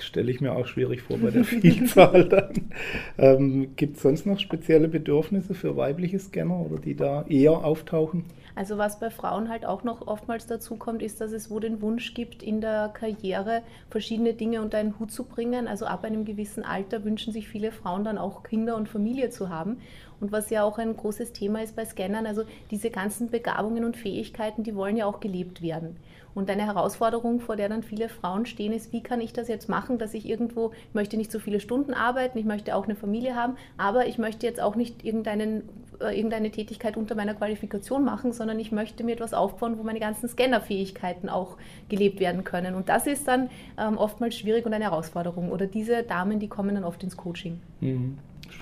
stelle 0.00 0.30
ich 0.30 0.40
mir 0.40 0.52
auch 0.52 0.66
schwierig 0.66 1.02
vor 1.02 1.18
bei 1.18 1.30
der 1.30 1.44
Vielzahl 1.44 2.24
dann. 2.28 2.70
Ähm, 3.18 3.70
Gibt 3.76 3.96
es 3.96 4.02
sonst 4.02 4.26
noch 4.26 4.38
spezielle 4.38 4.88
Bedürfnisse 4.88 5.54
für 5.54 5.76
weibliche 5.76 6.18
Scanner 6.18 6.60
oder 6.60 6.80
die 6.80 6.94
da 6.94 7.24
eher 7.28 7.64
auftauchen? 7.64 8.24
Also 8.58 8.76
was 8.76 8.98
bei 8.98 9.08
Frauen 9.08 9.48
halt 9.48 9.64
auch 9.64 9.84
noch 9.84 10.08
oftmals 10.08 10.48
dazu 10.48 10.74
kommt, 10.74 11.00
ist, 11.00 11.20
dass 11.20 11.30
es 11.30 11.48
wo 11.48 11.60
den 11.60 11.80
Wunsch 11.80 12.12
gibt, 12.14 12.42
in 12.42 12.60
der 12.60 12.88
Karriere 12.92 13.62
verschiedene 13.88 14.34
Dinge 14.34 14.62
unter 14.62 14.78
einen 14.78 14.98
Hut 14.98 15.12
zu 15.12 15.22
bringen. 15.22 15.68
Also 15.68 15.86
ab 15.86 16.02
einem 16.02 16.24
gewissen 16.24 16.64
Alter 16.64 17.04
wünschen 17.04 17.32
sich 17.32 17.46
viele 17.46 17.70
Frauen 17.70 18.02
dann 18.02 18.18
auch 18.18 18.42
Kinder 18.42 18.74
und 18.74 18.88
Familie 18.88 19.30
zu 19.30 19.48
haben. 19.48 19.76
Und 20.20 20.32
was 20.32 20.50
ja 20.50 20.64
auch 20.64 20.78
ein 20.78 20.96
großes 20.96 21.32
Thema 21.32 21.62
ist 21.62 21.76
bei 21.76 21.84
Scannern, 21.84 22.26
also 22.26 22.42
diese 22.72 22.90
ganzen 22.90 23.30
Begabungen 23.30 23.84
und 23.84 23.96
Fähigkeiten, 23.96 24.64
die 24.64 24.74
wollen 24.74 24.96
ja 24.96 25.06
auch 25.06 25.20
gelebt 25.20 25.62
werden. 25.62 25.96
Und 26.34 26.50
eine 26.50 26.66
Herausforderung, 26.66 27.38
vor 27.38 27.54
der 27.54 27.68
dann 27.68 27.84
viele 27.84 28.08
Frauen 28.08 28.44
stehen, 28.44 28.72
ist, 28.72 28.92
wie 28.92 29.04
kann 29.04 29.20
ich 29.20 29.32
das 29.32 29.46
jetzt 29.46 29.68
machen, 29.68 29.98
dass 29.98 30.14
ich 30.14 30.28
irgendwo, 30.28 30.72
ich 30.88 30.94
möchte 30.94 31.16
nicht 31.16 31.30
so 31.30 31.38
viele 31.38 31.60
Stunden 31.60 31.94
arbeiten, 31.94 32.38
ich 32.38 32.44
möchte 32.44 32.74
auch 32.74 32.84
eine 32.84 32.96
Familie 32.96 33.36
haben, 33.36 33.56
aber 33.76 34.06
ich 34.06 34.18
möchte 34.18 34.46
jetzt 34.46 34.60
auch 34.60 34.74
nicht 34.74 35.04
irgendeinen, 35.04 35.68
irgendeine 36.00 36.50
Tätigkeit 36.50 36.96
unter 36.96 37.14
meiner 37.14 37.34
Qualifikation 37.34 38.04
machen, 38.04 38.32
sondern 38.32 38.58
ich 38.58 38.72
möchte 38.72 39.04
mir 39.04 39.12
etwas 39.12 39.34
aufbauen, 39.34 39.78
wo 39.78 39.82
meine 39.82 40.00
ganzen 40.00 40.28
Scannerfähigkeiten 40.28 41.28
auch 41.28 41.56
gelebt 41.88 42.20
werden 42.20 42.44
können. 42.44 42.74
Und 42.74 42.88
das 42.88 43.06
ist 43.06 43.26
dann 43.28 43.50
ähm, 43.78 43.98
oftmals 43.98 44.36
schwierig 44.36 44.66
und 44.66 44.72
eine 44.72 44.84
Herausforderung. 44.84 45.50
Oder 45.50 45.66
diese 45.66 46.02
Damen, 46.02 46.38
die 46.38 46.48
kommen 46.48 46.74
dann 46.74 46.84
oft 46.84 47.02
ins 47.02 47.16
Coaching. 47.16 47.60
Mhm. 47.80 48.18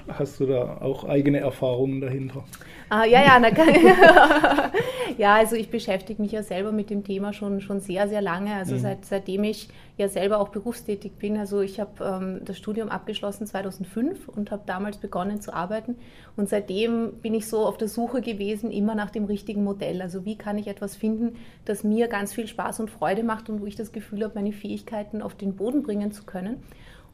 Hast 0.09 0.41
du 0.41 0.47
da 0.47 0.79
auch 0.81 1.05
eigene 1.05 1.39
Erfahrungen 1.39 2.01
dahinter? 2.01 2.45
Ah, 2.89 3.05
ja, 3.05 3.23
ja, 3.23 3.39
na, 3.41 3.49
ja, 5.19 5.35
also 5.35 5.57
ich 5.57 5.71
beschäftige 5.71 6.23
mich 6.23 6.33
ja 6.33 6.43
selber 6.43 6.71
mit 6.71 6.91
dem 6.91 7.03
Thema 7.03 7.33
schon, 7.33 7.61
schon 7.61 7.81
sehr, 7.81 8.09
sehr 8.09 8.23
lange. 8.23 8.55
Also 8.55 8.75
mhm. 8.75 8.81
seit, 8.81 9.05
seitdem 9.05 9.45
ich 9.45 9.69
ja 9.99 10.09
selber 10.09 10.41
auch 10.41 10.49
berufstätig 10.49 11.13
bin. 11.13 11.39
Also 11.39 11.61
ich 11.61 11.81
habe 11.81 12.05
ähm, 12.05 12.41
das 12.45 12.59
Studium 12.59 12.89
abgeschlossen 12.89 13.47
2005 13.47 14.29
und 14.29 14.51
habe 14.51 14.63
damals 14.67 14.99
begonnen 14.99 15.41
zu 15.41 15.55
arbeiten. 15.55 15.97
Und 16.37 16.49
seitdem 16.49 17.15
bin 17.23 17.35
ich 17.35 17.49
so 17.49 17.67
auf 17.67 17.79
der 17.79 17.89
Suche 17.89 18.21
gewesen, 18.21 18.71
immer 18.71 18.95
nach 18.95 19.11
dem 19.11 19.25
richtigen 19.25 19.65
Modell. 19.65 20.03
Also 20.03 20.25
wie 20.25 20.37
kann 20.37 20.59
ich 20.59 20.67
etwas 20.67 20.97
finden, 20.97 21.37
das 21.65 21.83
mir 21.83 22.09
ganz 22.09 22.35
viel 22.35 22.47
Spaß 22.47 22.81
und 22.81 22.91
Freude 22.91 23.23
macht 23.23 23.49
und 23.49 23.61
wo 23.61 23.67
ich 23.67 23.77
das 23.77 23.93
Gefühl 23.93 24.25
habe, 24.25 24.35
meine 24.35 24.53
Fähigkeiten 24.53 25.23
auf 25.23 25.35
den 25.35 25.57
Boden 25.57 25.83
bringen 25.83 26.13
zu 26.13 26.25
können 26.25 26.63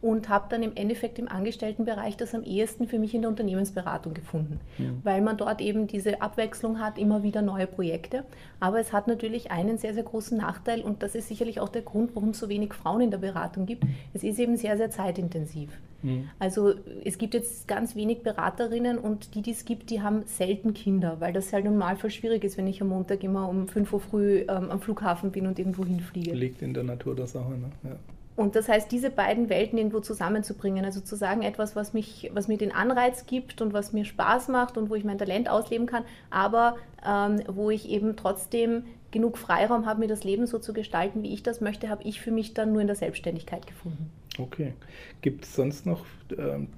und 0.02 0.28
habe 0.28 0.46
dann 0.50 0.62
im 0.62 0.72
Endeffekt 0.74 1.18
im 1.18 1.28
Angestelltenbereich 1.28 2.16
das 2.16 2.34
am 2.34 2.42
ehesten 2.42 2.88
für 2.88 2.98
mich 2.98 3.14
in 3.14 3.22
der 3.22 3.30
Unternehmensberatung 3.30 4.12
gefunden, 4.12 4.60
ja. 4.76 4.86
weil 5.04 5.22
man 5.22 5.36
dort 5.36 5.60
eben 5.60 5.86
diese 5.86 6.20
Abwechslung 6.20 6.80
hat, 6.80 6.98
immer 6.98 7.22
wieder 7.22 7.40
neue 7.40 7.68
Projekte. 7.68 8.24
Aber 8.58 8.80
es 8.80 8.92
hat 8.92 9.06
natürlich 9.06 9.52
einen 9.52 9.78
sehr, 9.78 9.94
sehr 9.94 10.02
großen 10.02 10.36
Nachteil 10.36 10.82
und 10.82 11.02
das 11.04 11.14
ist 11.14 11.28
sicherlich 11.28 11.60
auch 11.60 11.68
der 11.68 11.82
Grund, 11.82 12.14
warum 12.14 12.30
es 12.30 12.40
so 12.40 12.48
wenig 12.48 12.74
Frauen 12.74 13.00
in 13.00 13.10
der 13.12 13.18
Beratung 13.18 13.64
gibt. 13.64 13.84
Es 14.12 14.24
ist 14.24 14.40
eben 14.40 14.56
sehr, 14.56 14.76
sehr 14.76 14.90
zeitintensiv. 14.90 15.70
Mhm. 16.02 16.28
Also 16.40 16.74
es 17.04 17.16
gibt 17.16 17.34
jetzt 17.34 17.68
ganz 17.68 17.94
wenig 17.94 18.22
Beraterinnen 18.22 18.98
und 18.98 19.36
die, 19.36 19.42
die 19.42 19.52
es 19.52 19.64
gibt, 19.64 19.90
die 19.90 20.02
haben 20.02 20.24
selten 20.26 20.74
Kinder, 20.74 21.20
weil 21.20 21.32
das 21.32 21.52
halt 21.52 21.64
normalfall 21.64 22.10
schwierig 22.10 22.42
ist, 22.42 22.58
wenn 22.58 22.66
ich 22.66 22.82
am 22.82 22.88
Montag 22.88 23.22
immer 23.22 23.48
um 23.48 23.68
5 23.68 23.92
Uhr 23.92 24.00
früh 24.00 24.38
ähm, 24.40 24.70
am 24.70 24.80
Flughafen 24.80 25.30
bin 25.30 25.46
und 25.46 25.60
irgendwo 25.60 25.84
hinfliege. 25.84 26.32
Liegt 26.32 26.60
in 26.60 26.74
der 26.74 26.82
Natur 26.82 27.14
der 27.14 27.28
Sache, 27.28 27.52
ne? 27.52 27.70
Ja. 27.84 27.96
Und 28.34 28.56
das 28.56 28.68
heißt, 28.68 28.90
diese 28.90 29.10
beiden 29.10 29.50
Welten 29.50 29.76
irgendwo 29.78 30.00
zusammenzubringen, 30.00 30.84
also 30.84 31.00
zu 31.00 31.16
sagen, 31.16 31.42
etwas, 31.42 31.76
was, 31.76 31.92
mich, 31.92 32.30
was 32.32 32.48
mir 32.48 32.56
den 32.56 32.72
Anreiz 32.72 33.26
gibt 33.26 33.60
und 33.60 33.74
was 33.74 33.92
mir 33.92 34.06
Spaß 34.06 34.48
macht 34.48 34.78
und 34.78 34.88
wo 34.88 34.94
ich 34.94 35.04
mein 35.04 35.18
Talent 35.18 35.50
ausleben 35.50 35.86
kann, 35.86 36.04
aber 36.30 36.76
ähm, 37.06 37.42
wo 37.46 37.70
ich 37.70 37.90
eben 37.90 38.16
trotzdem 38.16 38.84
genug 39.10 39.36
Freiraum 39.36 39.84
habe, 39.84 40.00
mir 40.00 40.08
das 40.08 40.24
Leben 40.24 40.46
so 40.46 40.58
zu 40.58 40.72
gestalten, 40.72 41.22
wie 41.22 41.34
ich 41.34 41.42
das 41.42 41.60
möchte, 41.60 41.90
habe 41.90 42.02
ich 42.04 42.22
für 42.22 42.30
mich 42.30 42.54
dann 42.54 42.72
nur 42.72 42.80
in 42.80 42.86
der 42.86 42.96
Selbstständigkeit 42.96 43.66
gefunden. 43.66 44.10
Okay. 44.38 44.72
Gibt 45.20 45.44
es 45.44 45.54
sonst 45.54 45.84
noch 45.84 46.06
ähm, 46.38 46.68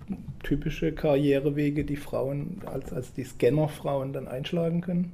typische 0.42 0.92
Karrierewege, 0.92 1.84
die 1.84 1.96
Frauen 1.96 2.62
als, 2.66 2.92
als 2.92 3.12
die 3.12 3.22
Scannerfrauen 3.22 4.12
dann 4.12 4.26
einschlagen 4.26 4.80
können? 4.80 5.12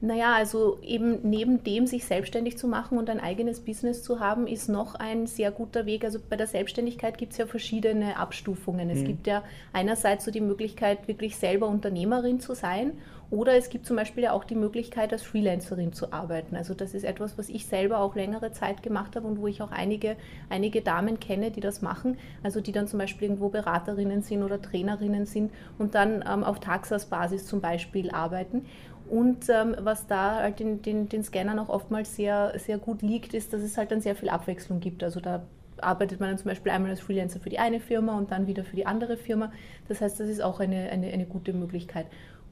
Naja, 0.00 0.34
also 0.34 0.78
eben 0.82 1.18
neben 1.28 1.64
dem, 1.64 1.88
sich 1.88 2.04
selbstständig 2.04 2.56
zu 2.56 2.68
machen 2.68 2.98
und 2.98 3.10
ein 3.10 3.18
eigenes 3.18 3.60
Business 3.60 4.04
zu 4.04 4.20
haben, 4.20 4.46
ist 4.46 4.68
noch 4.68 4.94
ein 4.94 5.26
sehr 5.26 5.50
guter 5.50 5.86
Weg. 5.86 6.04
Also 6.04 6.20
bei 6.20 6.36
der 6.36 6.46
Selbstständigkeit 6.46 7.18
gibt 7.18 7.32
es 7.32 7.38
ja 7.38 7.46
verschiedene 7.46 8.16
Abstufungen. 8.16 8.90
Es 8.90 9.00
mhm. 9.00 9.06
gibt 9.06 9.26
ja 9.26 9.42
einerseits 9.72 10.24
so 10.24 10.30
die 10.30 10.40
Möglichkeit, 10.40 11.08
wirklich 11.08 11.36
selber 11.36 11.66
Unternehmerin 11.66 12.38
zu 12.38 12.54
sein. 12.54 12.92
Oder 13.30 13.56
es 13.56 13.68
gibt 13.68 13.84
zum 13.84 13.96
Beispiel 13.96 14.24
ja 14.24 14.32
auch 14.32 14.44
die 14.44 14.54
Möglichkeit, 14.54 15.12
als 15.12 15.22
Freelancerin 15.22 15.92
zu 15.92 16.12
arbeiten. 16.12 16.56
Also 16.56 16.72
das 16.72 16.94
ist 16.94 17.04
etwas, 17.04 17.36
was 17.36 17.50
ich 17.50 17.66
selber 17.66 17.98
auch 17.98 18.14
längere 18.14 18.52
Zeit 18.52 18.82
gemacht 18.82 19.16
habe 19.16 19.26
und 19.26 19.38
wo 19.38 19.46
ich 19.46 19.60
auch 19.60 19.70
einige, 19.70 20.16
einige 20.48 20.80
Damen 20.80 21.20
kenne, 21.20 21.50
die 21.50 21.60
das 21.60 21.82
machen. 21.82 22.16
Also 22.42 22.62
die 22.62 22.72
dann 22.72 22.86
zum 22.86 22.98
Beispiel 22.98 23.28
irgendwo 23.28 23.50
Beraterinnen 23.50 24.22
sind 24.22 24.42
oder 24.42 24.62
Trainerinnen 24.62 25.26
sind 25.26 25.52
und 25.78 25.94
dann 25.94 26.24
ähm, 26.26 26.42
auf 26.42 26.60
Taxas-Basis 26.60 27.46
zum 27.46 27.60
Beispiel 27.60 28.10
arbeiten. 28.10 28.64
Und 29.08 29.48
ähm, 29.48 29.74
was 29.78 30.06
da 30.06 30.36
halt 30.36 30.60
den, 30.60 30.82
den, 30.82 31.08
den 31.08 31.22
Scannern 31.24 31.58
auch 31.58 31.68
oftmals 31.68 32.14
sehr, 32.14 32.52
sehr 32.58 32.78
gut 32.78 33.02
liegt, 33.02 33.34
ist, 33.34 33.52
dass 33.52 33.62
es 33.62 33.78
halt 33.78 33.90
dann 33.90 34.00
sehr 34.00 34.14
viel 34.14 34.28
Abwechslung 34.28 34.80
gibt. 34.80 35.02
Also 35.02 35.20
da 35.20 35.42
arbeitet 35.80 36.20
man 36.20 36.30
dann 36.30 36.38
zum 36.38 36.48
Beispiel 36.48 36.72
einmal 36.72 36.90
als 36.90 37.00
Freelancer 37.00 37.40
für 37.40 37.50
die 37.50 37.58
eine 37.58 37.80
Firma 37.80 38.18
und 38.18 38.30
dann 38.30 38.46
wieder 38.46 38.64
für 38.64 38.76
die 38.76 38.86
andere 38.86 39.16
Firma. 39.16 39.52
Das 39.88 40.00
heißt, 40.00 40.20
das 40.20 40.28
ist 40.28 40.42
auch 40.42 40.60
eine, 40.60 40.90
eine, 40.90 41.08
eine 41.08 41.24
gute 41.24 41.52
Möglichkeit. 41.52 42.06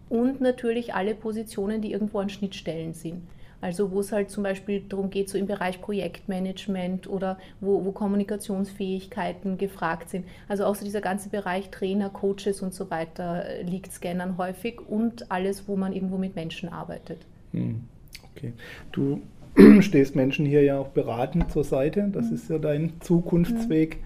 Und 0.08 0.40
natürlich 0.40 0.94
alle 0.94 1.14
Positionen, 1.14 1.82
die 1.82 1.92
irgendwo 1.92 2.20
an 2.20 2.28
Schnittstellen 2.28 2.94
sind. 2.94 3.22
Also 3.60 3.90
wo 3.90 4.00
es 4.00 4.12
halt 4.12 4.30
zum 4.30 4.42
Beispiel 4.42 4.82
darum 4.88 5.10
geht, 5.10 5.28
so 5.28 5.38
im 5.38 5.46
Bereich 5.46 5.80
Projektmanagement 5.80 7.08
oder 7.08 7.38
wo, 7.60 7.84
wo 7.84 7.92
Kommunikationsfähigkeiten 7.92 9.58
gefragt 9.58 10.10
sind. 10.10 10.26
Also 10.48 10.64
auch 10.64 10.74
so 10.74 10.84
dieser 10.84 11.00
ganze 11.00 11.30
Bereich 11.30 11.70
Trainer, 11.70 12.10
Coaches 12.10 12.60
und 12.62 12.74
so 12.74 12.90
weiter 12.90 13.46
äh, 13.46 13.62
liegt 13.62 13.92
Scannern 13.92 14.36
häufig 14.38 14.80
und 14.80 15.30
alles, 15.30 15.68
wo 15.68 15.76
man 15.76 15.92
irgendwo 15.92 16.18
mit 16.18 16.36
Menschen 16.36 16.68
arbeitet. 16.68 17.26
Hm, 17.52 17.82
okay. 18.34 18.52
Du 18.92 19.22
stehst 19.80 20.14
Menschen 20.14 20.44
hier 20.44 20.62
ja 20.62 20.78
auch 20.78 20.88
beratend 20.88 21.50
zur 21.50 21.64
Seite. 21.64 22.10
Das 22.12 22.26
mhm. 22.26 22.34
ist 22.34 22.50
ja 22.50 22.58
dein 22.58 23.00
Zukunftsweg. 23.00 23.98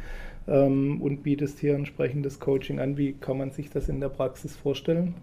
Mhm. 0.47 1.01
und 1.01 1.23
bietest 1.23 1.61
hier 1.61 1.75
entsprechendes 1.75 2.41
Coaching 2.41 2.81
an. 2.81 2.97
Wie 2.97 3.13
kann 3.13 3.39
man 3.39 3.53
sich 3.53 3.71
das 3.71 3.89
in 3.89 4.01
der 4.01 4.09
Praxis 4.09 4.57
vorstellen? 4.57 5.15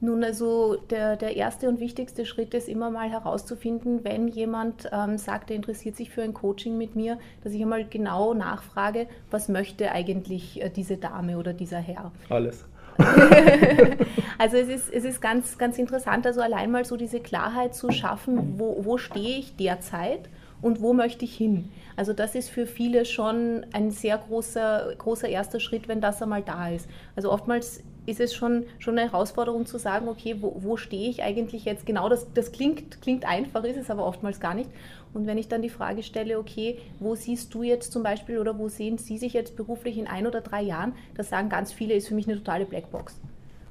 Nun, 0.00 0.22
also 0.22 0.76
der, 0.90 1.16
der 1.16 1.36
erste 1.36 1.68
und 1.68 1.80
wichtigste 1.80 2.26
Schritt 2.26 2.52
ist 2.52 2.68
immer 2.68 2.90
mal 2.90 3.08
herauszufinden, 3.08 4.04
wenn 4.04 4.28
jemand 4.28 4.88
ähm, 4.92 5.16
sagt, 5.16 5.50
er 5.50 5.56
interessiert 5.56 5.96
sich 5.96 6.10
für 6.10 6.22
ein 6.22 6.34
Coaching 6.34 6.76
mit 6.76 6.94
mir, 6.94 7.18
dass 7.42 7.52
ich 7.52 7.62
einmal 7.62 7.84
genau 7.84 8.34
nachfrage, 8.34 9.06
was 9.30 9.48
möchte 9.48 9.92
eigentlich 9.92 10.60
äh, 10.62 10.68
diese 10.68 10.96
Dame 10.96 11.38
oder 11.38 11.52
dieser 11.52 11.78
Herr. 11.78 12.12
Alles. 12.28 12.66
also 14.38 14.56
es 14.56 14.68
ist, 14.68 14.92
es 14.92 15.04
ist 15.04 15.20
ganz, 15.20 15.58
ganz 15.58 15.78
interessant, 15.78 16.26
also 16.26 16.40
allein 16.40 16.70
mal 16.70 16.84
so 16.84 16.96
diese 16.96 17.20
Klarheit 17.20 17.74
zu 17.74 17.90
schaffen, 17.90 18.54
wo, 18.58 18.84
wo 18.84 18.98
stehe 18.98 19.38
ich 19.38 19.56
derzeit 19.56 20.28
und 20.62 20.80
wo 20.80 20.92
möchte 20.92 21.24
ich 21.24 21.36
hin. 21.36 21.70
Also 21.96 22.12
das 22.12 22.34
ist 22.34 22.50
für 22.50 22.66
viele 22.66 23.04
schon 23.04 23.66
ein 23.72 23.90
sehr 23.90 24.18
großer, 24.18 24.94
großer 24.98 25.28
erster 25.28 25.60
Schritt, 25.60 25.88
wenn 25.88 26.00
das 26.00 26.22
einmal 26.22 26.42
da 26.42 26.68
ist. 26.68 26.88
Also 27.16 27.30
oftmals 27.30 27.82
ist 28.06 28.20
es 28.20 28.34
schon, 28.34 28.64
schon 28.78 28.98
eine 28.98 29.10
Herausforderung 29.10 29.66
zu 29.66 29.78
sagen, 29.78 30.08
okay, 30.08 30.36
wo, 30.40 30.56
wo 30.58 30.76
stehe 30.76 31.08
ich 31.08 31.22
eigentlich 31.22 31.64
jetzt 31.64 31.86
genau? 31.86 32.08
Das, 32.08 32.26
das 32.34 32.52
klingt, 32.52 33.00
klingt 33.00 33.26
einfach, 33.26 33.64
ist 33.64 33.78
es 33.78 33.90
aber 33.90 34.06
oftmals 34.06 34.40
gar 34.40 34.54
nicht. 34.54 34.70
Und 35.14 35.26
wenn 35.26 35.38
ich 35.38 35.48
dann 35.48 35.62
die 35.62 35.70
Frage 35.70 36.02
stelle, 36.02 36.38
okay, 36.38 36.78
wo 36.98 37.14
siehst 37.14 37.54
du 37.54 37.62
jetzt 37.62 37.92
zum 37.92 38.02
Beispiel 38.02 38.38
oder 38.38 38.58
wo 38.58 38.68
sehen 38.68 38.98
Sie 38.98 39.16
sich 39.16 39.32
jetzt 39.32 39.56
beruflich 39.56 39.96
in 39.96 40.08
ein 40.08 40.26
oder 40.26 40.40
drei 40.40 40.62
Jahren, 40.62 40.92
das 41.16 41.28
sagen 41.28 41.48
ganz 41.48 41.72
viele, 41.72 41.94
ist 41.94 42.08
für 42.08 42.14
mich 42.14 42.26
eine 42.26 42.36
totale 42.36 42.64
Blackbox. 42.64 43.18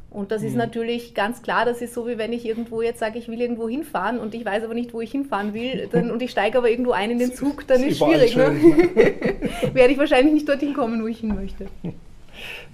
Und 0.10 0.32
das 0.32 0.42
mhm. 0.42 0.48
ist 0.48 0.56
natürlich 0.56 1.16
ganz 1.16 1.42
klar, 1.42 1.66
das 1.66 1.82
ist 1.82 1.94
so, 1.94 2.08
wie 2.08 2.18
wenn 2.18 2.32
ich 2.34 2.46
irgendwo 2.46 2.82
jetzt 2.82 3.00
sage, 3.00 3.20
ich 3.20 3.28
will 3.28 3.42
irgendwo 3.42 3.68
hinfahren 3.68 4.20
und 4.20 4.36
ich 4.36 4.46
weiß 4.46 4.64
aber 4.64 4.76
nicht, 4.76 4.94
wo 4.94 5.02
ich 5.02 5.12
hinfahren 5.12 5.54
will 5.54 5.90
dann, 5.92 6.12
und 6.12 6.22
ich 6.22 6.32
steige 6.32 6.60
aber 6.60 6.70
irgendwo 6.70 6.92
ein 6.92 7.12
in 7.12 7.20
den 7.20 7.34
Zug, 7.36 7.68
dann 7.68 7.84
ist 7.84 7.94
es 7.94 7.98
schwierig. 7.98 8.36
Ne? 8.38 8.56
Werde 9.74 9.92
ich 9.92 9.98
wahrscheinlich 9.98 10.34
nicht 10.34 10.48
dorthin 10.48 10.74
kommen, 10.74 11.02
wo 11.02 11.08
ich 11.08 11.20
hin 11.20 11.36
möchte. 11.36 11.66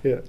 Ja. 0.03 0.19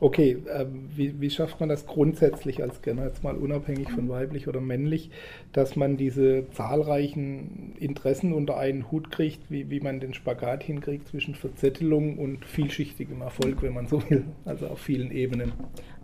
Okay, 0.00 0.38
ähm, 0.52 0.88
wie, 0.94 1.20
wie, 1.20 1.30
schafft 1.30 1.60
man 1.60 1.68
das 1.68 1.86
grundsätzlich 1.86 2.62
als 2.62 2.76
Scanner, 2.76 3.06
jetzt 3.06 3.22
mal 3.22 3.36
unabhängig 3.36 3.90
von 3.90 4.08
weiblich 4.08 4.48
oder 4.48 4.60
männlich, 4.60 5.10
dass 5.52 5.76
man 5.76 5.96
diese 5.96 6.50
zahlreichen 6.50 7.74
Interessen 7.78 8.32
unter 8.32 8.56
einen 8.56 8.90
Hut 8.90 9.10
kriegt, 9.10 9.50
wie, 9.50 9.70
wie 9.70 9.80
man 9.80 10.00
den 10.00 10.14
Spagat 10.14 10.64
hinkriegt 10.64 11.08
zwischen 11.08 11.34
Verzettelung 11.34 12.18
und 12.18 12.44
vielschichtigem 12.44 13.20
Erfolg, 13.20 13.62
wenn 13.62 13.74
man 13.74 13.86
so 13.86 14.02
will, 14.10 14.24
also 14.44 14.66
auf 14.66 14.80
vielen 14.80 15.10
Ebenen? 15.10 15.52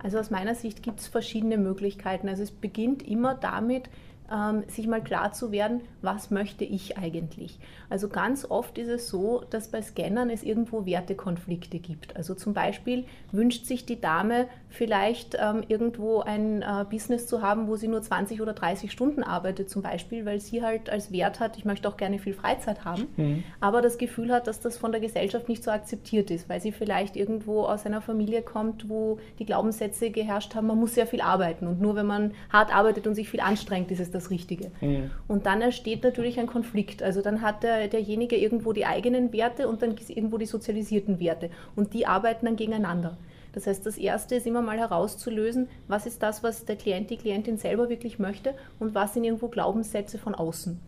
Also 0.01 0.19
aus 0.19 0.31
meiner 0.31 0.55
Sicht 0.55 0.83
gibt 0.83 1.01
es 1.01 1.09
verschiedene 1.09 1.59
Möglichkeiten. 1.59 2.29
Also 2.29 2.43
es 2.43 2.53
beginnt 2.53 3.07
immer 3.07 3.35
damit, 3.35 3.91
ähm, 4.33 4.65
sich 4.69 4.87
mal 4.87 5.03
klar 5.03 5.33
zu 5.33 5.53
werden, 5.53 5.81
was 6.03 6.31
möchte 6.31 6.65
ich 6.65 6.99
eigentlich. 6.99 7.59
Also 7.89 8.09
ganz 8.09 8.45
oft 8.49 8.79
ist 8.79 8.89
es 8.89 9.09
so, 9.09 9.45
dass 9.51 9.71
bei 9.71 9.83
Scannern 9.83 10.31
es 10.31 10.43
irgendwo 10.43 10.87
Wertekonflikte 10.87 11.79
gibt. 11.79 12.17
Also 12.17 12.35
zum 12.35 12.55
Beispiel 12.55 13.05
wünscht 13.33 13.67
sich 13.67 13.87
die 13.87 14.01
Dame 14.01 14.47
vielleicht 14.69 15.37
ähm, 15.41 15.63
irgendwo 15.69 16.21
ein 16.21 16.63
äh, 16.63 16.85
Business 16.89 17.27
zu 17.27 17.43
haben, 17.43 17.69
wo 17.69 17.77
sie 17.77 17.89
nur 17.89 18.03
20 18.03 18.41
oder 18.41 18.53
30 18.53 18.93
Stunden 18.93 19.23
arbeitet 19.23 19.71
zum 19.71 19.83
Beispiel, 19.83 20.25
weil 20.27 20.41
sie 20.41 20.63
halt 20.63 20.91
als 20.91 21.11
Wert 21.11 21.41
hat, 21.41 21.57
ich 21.57 21.65
möchte 21.65 21.89
auch 21.89 21.97
gerne 21.97 22.19
viel 22.19 22.35
Freizeit 22.35 22.85
haben, 22.85 23.09
mhm. 23.17 23.45
aber 23.61 23.83
das 23.83 23.99
Gefühl 23.99 24.31
hat, 24.31 24.47
dass 24.47 24.61
das 24.61 24.77
von 24.77 24.93
der 24.93 25.01
Gesellschaft 25.01 25.49
nicht 25.49 25.65
so 25.65 25.71
akzeptiert 25.71 26.31
ist, 26.31 26.49
weil 26.49 26.61
sie 26.61 26.73
vielleicht 26.73 27.17
irgendwo 27.17 27.63
aus 27.63 27.87
einer 27.87 28.03
Familie 28.03 28.43
kommt, 28.43 28.89
wo 28.89 29.19
die 29.39 29.47
Glaubenssätze 29.47 30.11
geherrscht 30.11 30.55
haben, 30.55 30.67
man 30.67 30.79
muss 30.79 30.95
sehr 30.95 31.07
viel 31.07 31.21
arbeiten 31.21 31.67
und 31.67 31.81
nur 31.81 31.97
wenn 31.97 32.07
man 32.07 32.33
hart 32.51 32.75
arbeitet 32.75 33.07
und 33.07 33.15
sich 33.15 33.29
viel 33.29 33.41
anstrengt, 33.41 33.91
ist 33.91 34.01
es 34.01 34.11
das 34.11 34.31
Richtige. 34.31 34.71
Mhm. 34.81 35.11
Und 35.27 35.47
dann 35.47 35.63
entsteht 35.63 36.03
natürlich 36.03 36.39
ein 36.39 36.47
Konflikt. 36.47 37.03
Also 37.03 37.23
dann 37.23 37.43
hat 37.43 37.63
der, 37.63 37.89
derjenige 37.89 38.37
irgendwo 38.37 38.73
die 38.73 38.87
eigenen 38.87 39.33
Werte 39.33 39.69
und 39.69 39.83
dann 39.83 39.97
irgendwo 40.09 40.39
die 40.39 40.47
sozialisierten 40.47 41.21
Werte 41.21 41.51
und 41.75 41.95
die 41.95 42.07
arbeiten 42.07 42.47
dann 42.47 42.57
gegeneinander. 42.57 43.17
Das 43.53 43.67
heißt, 43.67 43.85
das 43.87 43.99
Erste 43.99 44.37
ist 44.37 44.47
immer 44.47 44.63
mal 44.63 44.79
herauszulösen, 44.79 45.69
was 45.87 46.07
ist 46.07 46.23
das, 46.23 46.43
was 46.43 46.65
der 46.65 46.77
Klient, 46.77 47.11
die 47.11 47.17
Klientin 47.17 47.57
selber 47.57 47.89
wirklich 47.89 48.19
möchte 48.19 48.55
und 48.79 48.95
was 48.95 49.15
sind 49.15 49.25
irgendwo 49.25 49.49
Glaubenssätze 49.49 50.19
von 50.19 50.35
außen. 50.35 50.79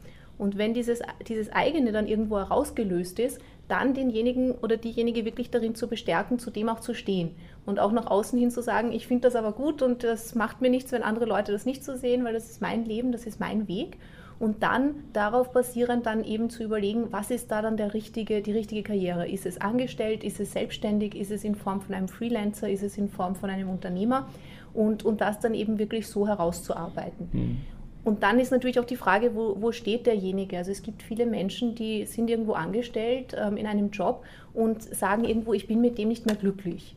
Und 0.40 0.56
wenn 0.56 0.72
dieses, 0.72 1.00
dieses 1.28 1.52
eigene 1.52 1.92
dann 1.92 2.06
irgendwo 2.06 2.38
herausgelöst 2.38 3.18
ist, 3.18 3.40
dann 3.68 3.92
denjenigen 3.92 4.52
oder 4.52 4.78
diejenige 4.78 5.26
wirklich 5.26 5.50
darin 5.50 5.74
zu 5.74 5.86
bestärken, 5.86 6.38
zu 6.38 6.50
dem 6.50 6.68
auch 6.70 6.80
zu 6.80 6.94
stehen. 6.94 7.34
Und 7.66 7.78
auch 7.78 7.92
nach 7.92 8.06
außen 8.06 8.38
hin 8.38 8.50
zu 8.50 8.62
sagen, 8.62 8.90
ich 8.90 9.06
finde 9.06 9.28
das 9.28 9.36
aber 9.36 9.52
gut 9.52 9.82
und 9.82 10.02
das 10.02 10.34
macht 10.34 10.62
mir 10.62 10.70
nichts, 10.70 10.92
wenn 10.92 11.02
andere 11.02 11.26
Leute 11.26 11.52
das 11.52 11.66
nicht 11.66 11.84
so 11.84 11.94
sehen, 11.94 12.24
weil 12.24 12.32
das 12.32 12.48
ist 12.50 12.62
mein 12.62 12.86
Leben, 12.86 13.12
das 13.12 13.26
ist 13.26 13.38
mein 13.38 13.68
Weg. 13.68 13.98
Und 14.40 14.62
dann 14.62 14.94
darauf 15.12 15.52
basierend 15.52 16.06
dann 16.06 16.24
eben 16.24 16.48
zu 16.48 16.64
überlegen, 16.64 17.12
was 17.12 17.30
ist 17.30 17.50
da 17.50 17.60
dann 17.60 17.76
der 17.76 17.92
richtige, 17.92 18.40
die 18.40 18.52
richtige 18.52 18.82
Karriere? 18.82 19.28
Ist 19.28 19.44
es 19.44 19.60
angestellt? 19.60 20.24
Ist 20.24 20.40
es 20.40 20.52
selbstständig? 20.52 21.14
Ist 21.14 21.30
es 21.30 21.44
in 21.44 21.54
Form 21.54 21.82
von 21.82 21.94
einem 21.94 22.08
Freelancer? 22.08 22.68
Ist 22.68 22.82
es 22.82 22.96
in 22.96 23.10
Form 23.10 23.36
von 23.36 23.50
einem 23.50 23.68
Unternehmer? 23.68 24.30
Und, 24.72 25.04
und 25.04 25.20
das 25.20 25.40
dann 25.40 25.52
eben 25.52 25.78
wirklich 25.78 26.08
so 26.08 26.26
herauszuarbeiten. 26.26 27.28
Mhm. 27.32 27.58
Und 28.02 28.22
dann 28.22 28.38
ist 28.38 28.50
natürlich 28.50 28.80
auch 28.80 28.86
die 28.86 28.96
Frage, 28.96 29.34
wo, 29.34 29.56
wo 29.60 29.72
steht 29.72 30.06
derjenige? 30.06 30.56
Also 30.56 30.70
es 30.70 30.82
gibt 30.82 31.02
viele 31.02 31.26
Menschen, 31.26 31.74
die 31.74 32.06
sind 32.06 32.30
irgendwo 32.30 32.54
angestellt 32.54 33.36
ähm, 33.38 33.58
in 33.58 33.66
einem 33.66 33.90
Job 33.90 34.24
und 34.54 34.82
sagen 34.82 35.24
irgendwo, 35.24 35.52
ich 35.52 35.66
bin 35.66 35.82
mit 35.82 35.98
dem 35.98 36.08
nicht 36.08 36.24
mehr 36.24 36.36
glücklich. 36.36 36.96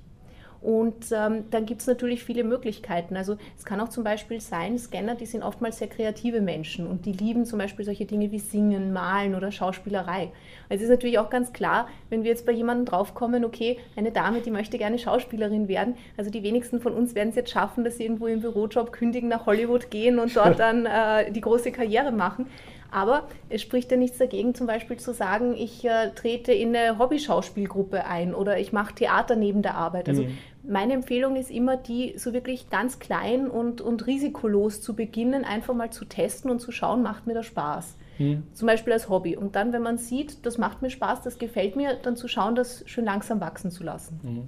Und 0.63 1.11
ähm, 1.11 1.43
dann 1.51 1.65
gibt 1.65 1.81
es 1.81 1.87
natürlich 1.87 2.23
viele 2.23 2.45
Möglichkeiten. 2.45 3.17
Also 3.17 3.35
es 3.57 3.65
kann 3.65 3.81
auch 3.81 3.89
zum 3.89 4.05
Beispiel 4.05 4.39
sein, 4.39 4.79
Scanner, 4.79 5.13
die 5.13 5.25
sind 5.25 5.43
oftmals 5.43 5.79
sehr 5.79 5.89
kreative 5.89 6.39
Menschen 6.39 6.87
und 6.87 7.05
die 7.05 7.11
lieben 7.11 7.45
zum 7.45 7.59
Beispiel 7.59 7.83
solche 7.83 8.05
Dinge 8.05 8.31
wie 8.31 8.39
Singen, 8.39 8.93
Malen 8.93 9.35
oder 9.35 9.51
Schauspielerei. 9.51 10.31
Es 10.69 10.81
ist 10.81 10.87
natürlich 10.87 11.19
auch 11.19 11.29
ganz 11.29 11.51
klar, 11.51 11.89
wenn 12.09 12.23
wir 12.23 12.31
jetzt 12.31 12.45
bei 12.45 12.53
jemandem 12.53 12.85
draufkommen, 12.85 13.43
okay, 13.43 13.77
eine 13.97 14.11
Dame, 14.11 14.39
die 14.39 14.51
möchte 14.51 14.77
gerne 14.77 14.97
Schauspielerin 14.97 15.67
werden. 15.67 15.95
Also 16.15 16.31
die 16.31 16.43
wenigsten 16.43 16.79
von 16.79 16.93
uns 16.93 17.13
werden 17.13 17.29
es 17.29 17.35
jetzt 17.35 17.51
schaffen, 17.51 17.83
dass 17.83 17.97
sie 17.97 18.03
irgendwo 18.03 18.27
im 18.27 18.39
Bürojob 18.39 18.93
kündigen, 18.93 19.27
nach 19.27 19.45
Hollywood 19.45 19.91
gehen 19.91 20.17
und 20.17 20.33
dort 20.33 20.59
dann 20.59 20.85
äh, 20.85 21.29
die 21.29 21.41
große 21.41 21.73
Karriere 21.73 22.13
machen. 22.13 22.45
Aber 22.89 23.27
es 23.49 23.63
spricht 23.63 23.89
ja 23.89 23.97
nichts 23.97 24.19
dagegen, 24.19 24.53
zum 24.53 24.67
Beispiel 24.67 24.97
zu 24.97 25.13
sagen, 25.13 25.55
ich 25.57 25.83
äh, 25.83 26.11
trete 26.11 26.53
in 26.53 26.75
eine 26.75 26.99
Hobby-Schauspielgruppe 26.99 28.05
ein 28.05 28.35
oder 28.35 28.59
ich 28.59 28.71
mache 28.71 28.93
Theater 28.93 29.35
neben 29.35 29.63
der 29.63 29.73
Arbeit. 29.73 30.07
Also 30.07 30.21
mhm 30.21 30.37
meine 30.63 30.93
Empfehlung 30.93 31.35
ist 31.35 31.51
immer 31.51 31.77
die, 31.77 32.13
so 32.17 32.33
wirklich 32.33 32.69
ganz 32.69 32.99
klein 32.99 33.47
und, 33.47 33.81
und 33.81 34.07
risikolos 34.07 34.81
zu 34.81 34.95
beginnen, 34.95 35.43
einfach 35.43 35.73
mal 35.73 35.91
zu 35.91 36.05
testen 36.05 36.49
und 36.49 36.59
zu 36.59 36.71
schauen, 36.71 37.03
macht 37.03 37.27
mir 37.27 37.33
das 37.33 37.45
Spaß. 37.47 37.95
Mhm. 38.19 38.43
Zum 38.53 38.67
Beispiel 38.67 38.93
als 38.93 39.09
Hobby. 39.09 39.35
Und 39.35 39.55
dann, 39.55 39.73
wenn 39.73 39.81
man 39.81 39.97
sieht, 39.97 40.45
das 40.45 40.57
macht 40.57 40.81
mir 40.81 40.89
Spaß, 40.89 41.21
das 41.21 41.37
gefällt 41.37 41.75
mir, 41.75 41.95
dann 41.95 42.15
zu 42.15 42.27
schauen, 42.27 42.55
das 42.55 42.83
schön 42.85 43.05
langsam 43.05 43.41
wachsen 43.41 43.71
zu 43.71 43.83
lassen. 43.83 44.19
Mhm. 44.23 44.47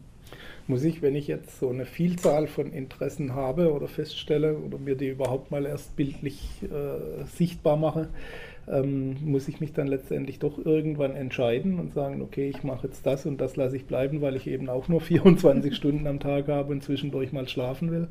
Muss 0.67 0.84
ich, 0.84 1.03
wenn 1.03 1.15
ich 1.15 1.27
jetzt 1.27 1.60
so 1.60 1.69
eine 1.69 1.86
Vielzahl 1.86 2.48
von 2.48 2.74
Interessen 2.74 3.36
habe 3.36 3.72
oder 3.72 3.88
feststelle 3.88 4.57
oder 4.57 4.79
mir 4.79 4.95
die 4.95 5.10
überhaupt 5.10 5.51
mal 5.51 5.65
erst 5.65 5.95
bildlich 5.95 6.63
äh, 6.63 7.25
sichtbar 7.25 7.77
mache, 7.77 8.10
ähm, 8.67 9.17
muss 9.24 9.48
ich 9.48 9.60
mich 9.60 9.74
dann 9.74 9.86
letztendlich 9.86 10.39
doch 10.39 10.57
irgendwann 10.57 11.15
entscheiden 11.15 11.79
und 11.79 11.93
sagen, 11.93 12.22
okay, 12.24 12.50
ich 12.50 12.63
mache 12.63 12.88
jetzt 12.88 13.05
das 13.05 13.27
und 13.27 13.39
das 13.39 13.55
lasse 13.55 13.75
ich 13.75 13.86
bleiben, 13.86 14.22
weil 14.22 14.36
ich 14.36 14.48
eben 14.48 14.69
auch 14.69 14.88
nur 14.88 15.01
24 15.01 15.75
Stunden 15.75 16.07
am 16.07 16.19
Tag 16.19 16.48
habe 16.48 16.72
und 16.72 16.84
zwischendurch 16.84 17.31
mal 17.31 17.48
schlafen 17.48 17.91
will? 17.91 18.07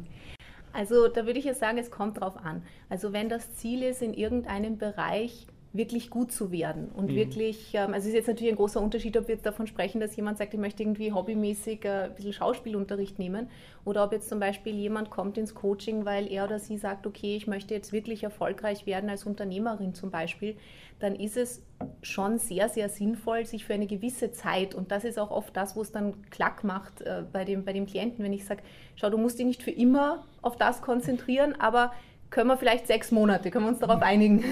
Also 0.72 1.08
da 1.08 1.26
würde 1.26 1.38
ich 1.38 1.44
jetzt 1.44 1.60
sagen, 1.60 1.78
es 1.78 1.90
kommt 1.90 2.20
drauf 2.20 2.36
an. 2.36 2.62
Also 2.88 3.12
wenn 3.12 3.28
das 3.28 3.54
Ziel 3.54 3.82
ist, 3.82 4.02
in 4.02 4.12
irgendeinem 4.12 4.76
Bereich 4.76 5.46
wirklich 5.74 6.08
gut 6.08 6.30
zu 6.30 6.52
werden 6.52 6.88
und 6.94 7.10
mhm. 7.10 7.16
wirklich, 7.16 7.74
ähm, 7.74 7.92
also 7.92 7.98
es 7.98 8.06
ist 8.06 8.14
jetzt 8.14 8.28
natürlich 8.28 8.52
ein 8.52 8.56
großer 8.56 8.80
Unterschied, 8.80 9.16
ob 9.16 9.26
wir 9.26 9.34
jetzt 9.34 9.44
davon 9.44 9.66
sprechen, 9.66 10.00
dass 10.00 10.14
jemand 10.14 10.38
sagt, 10.38 10.54
ich 10.54 10.60
möchte 10.60 10.84
irgendwie 10.84 11.12
hobbymäßig 11.12 11.84
äh, 11.84 12.04
ein 12.04 12.14
bisschen 12.14 12.32
Schauspielunterricht 12.32 13.18
nehmen 13.18 13.48
oder 13.84 14.04
ob 14.04 14.12
jetzt 14.12 14.28
zum 14.28 14.38
Beispiel 14.38 14.74
jemand 14.76 15.10
kommt 15.10 15.36
ins 15.36 15.52
Coaching, 15.52 16.04
weil 16.04 16.30
er 16.30 16.44
oder 16.44 16.60
sie 16.60 16.78
sagt, 16.78 17.08
okay, 17.08 17.34
ich 17.34 17.48
möchte 17.48 17.74
jetzt 17.74 17.92
wirklich 17.92 18.22
erfolgreich 18.22 18.86
werden 18.86 19.10
als 19.10 19.24
Unternehmerin 19.24 19.94
zum 19.94 20.12
Beispiel, 20.12 20.56
dann 21.00 21.16
ist 21.16 21.36
es 21.36 21.60
schon 22.02 22.38
sehr, 22.38 22.68
sehr 22.68 22.88
sinnvoll, 22.88 23.44
sich 23.44 23.64
für 23.64 23.74
eine 23.74 23.88
gewisse 23.88 24.30
Zeit, 24.30 24.76
und 24.76 24.92
das 24.92 25.04
ist 25.04 25.18
auch 25.18 25.32
oft 25.32 25.56
das, 25.56 25.74
wo 25.74 25.82
es 25.82 25.90
dann 25.90 26.30
klack 26.30 26.62
macht 26.62 27.00
äh, 27.00 27.24
bei, 27.32 27.44
dem, 27.44 27.64
bei 27.64 27.72
dem 27.72 27.86
Klienten, 27.86 28.24
wenn 28.24 28.32
ich 28.32 28.44
sage, 28.44 28.62
schau, 28.94 29.10
du 29.10 29.18
musst 29.18 29.40
dich 29.40 29.46
nicht 29.46 29.62
für 29.64 29.72
immer 29.72 30.24
auf 30.40 30.56
das 30.56 30.82
konzentrieren, 30.82 31.56
aber 31.58 31.92
können 32.34 32.48
wir 32.48 32.56
vielleicht 32.56 32.88
sechs 32.88 33.12
Monate, 33.12 33.52
können 33.52 33.64
wir 33.64 33.68
uns 33.68 33.78
darauf 33.78 34.02
einigen, 34.02 34.42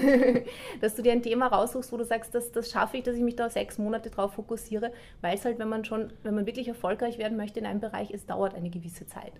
dass 0.81 0.95
du 0.95 1.01
dir 1.01 1.11
ein 1.11 1.21
Thema 1.21 1.47
raussuchst, 1.47 1.91
wo 1.91 1.97
du 1.97 2.05
sagst, 2.05 2.33
das, 2.33 2.49
das 2.53 2.71
schaffe 2.71 2.95
ich, 2.95 3.03
dass 3.03 3.15
ich 3.17 3.21
mich 3.21 3.35
da 3.35 3.49
sechs 3.49 3.77
Monate 3.77 4.09
drauf 4.09 4.35
fokussiere, 4.35 4.93
weil 5.19 5.35
es 5.35 5.43
halt, 5.43 5.59
wenn 5.59 5.67
man 5.67 5.83
schon, 5.83 6.13
wenn 6.23 6.33
man 6.33 6.45
wirklich 6.45 6.69
erfolgreich 6.69 7.17
werden 7.17 7.35
möchte 7.35 7.59
in 7.59 7.65
einem 7.65 7.81
Bereich, 7.81 8.09
es 8.11 8.25
dauert 8.25 8.55
eine 8.55 8.69
gewisse 8.69 9.05
Zeit. 9.05 9.33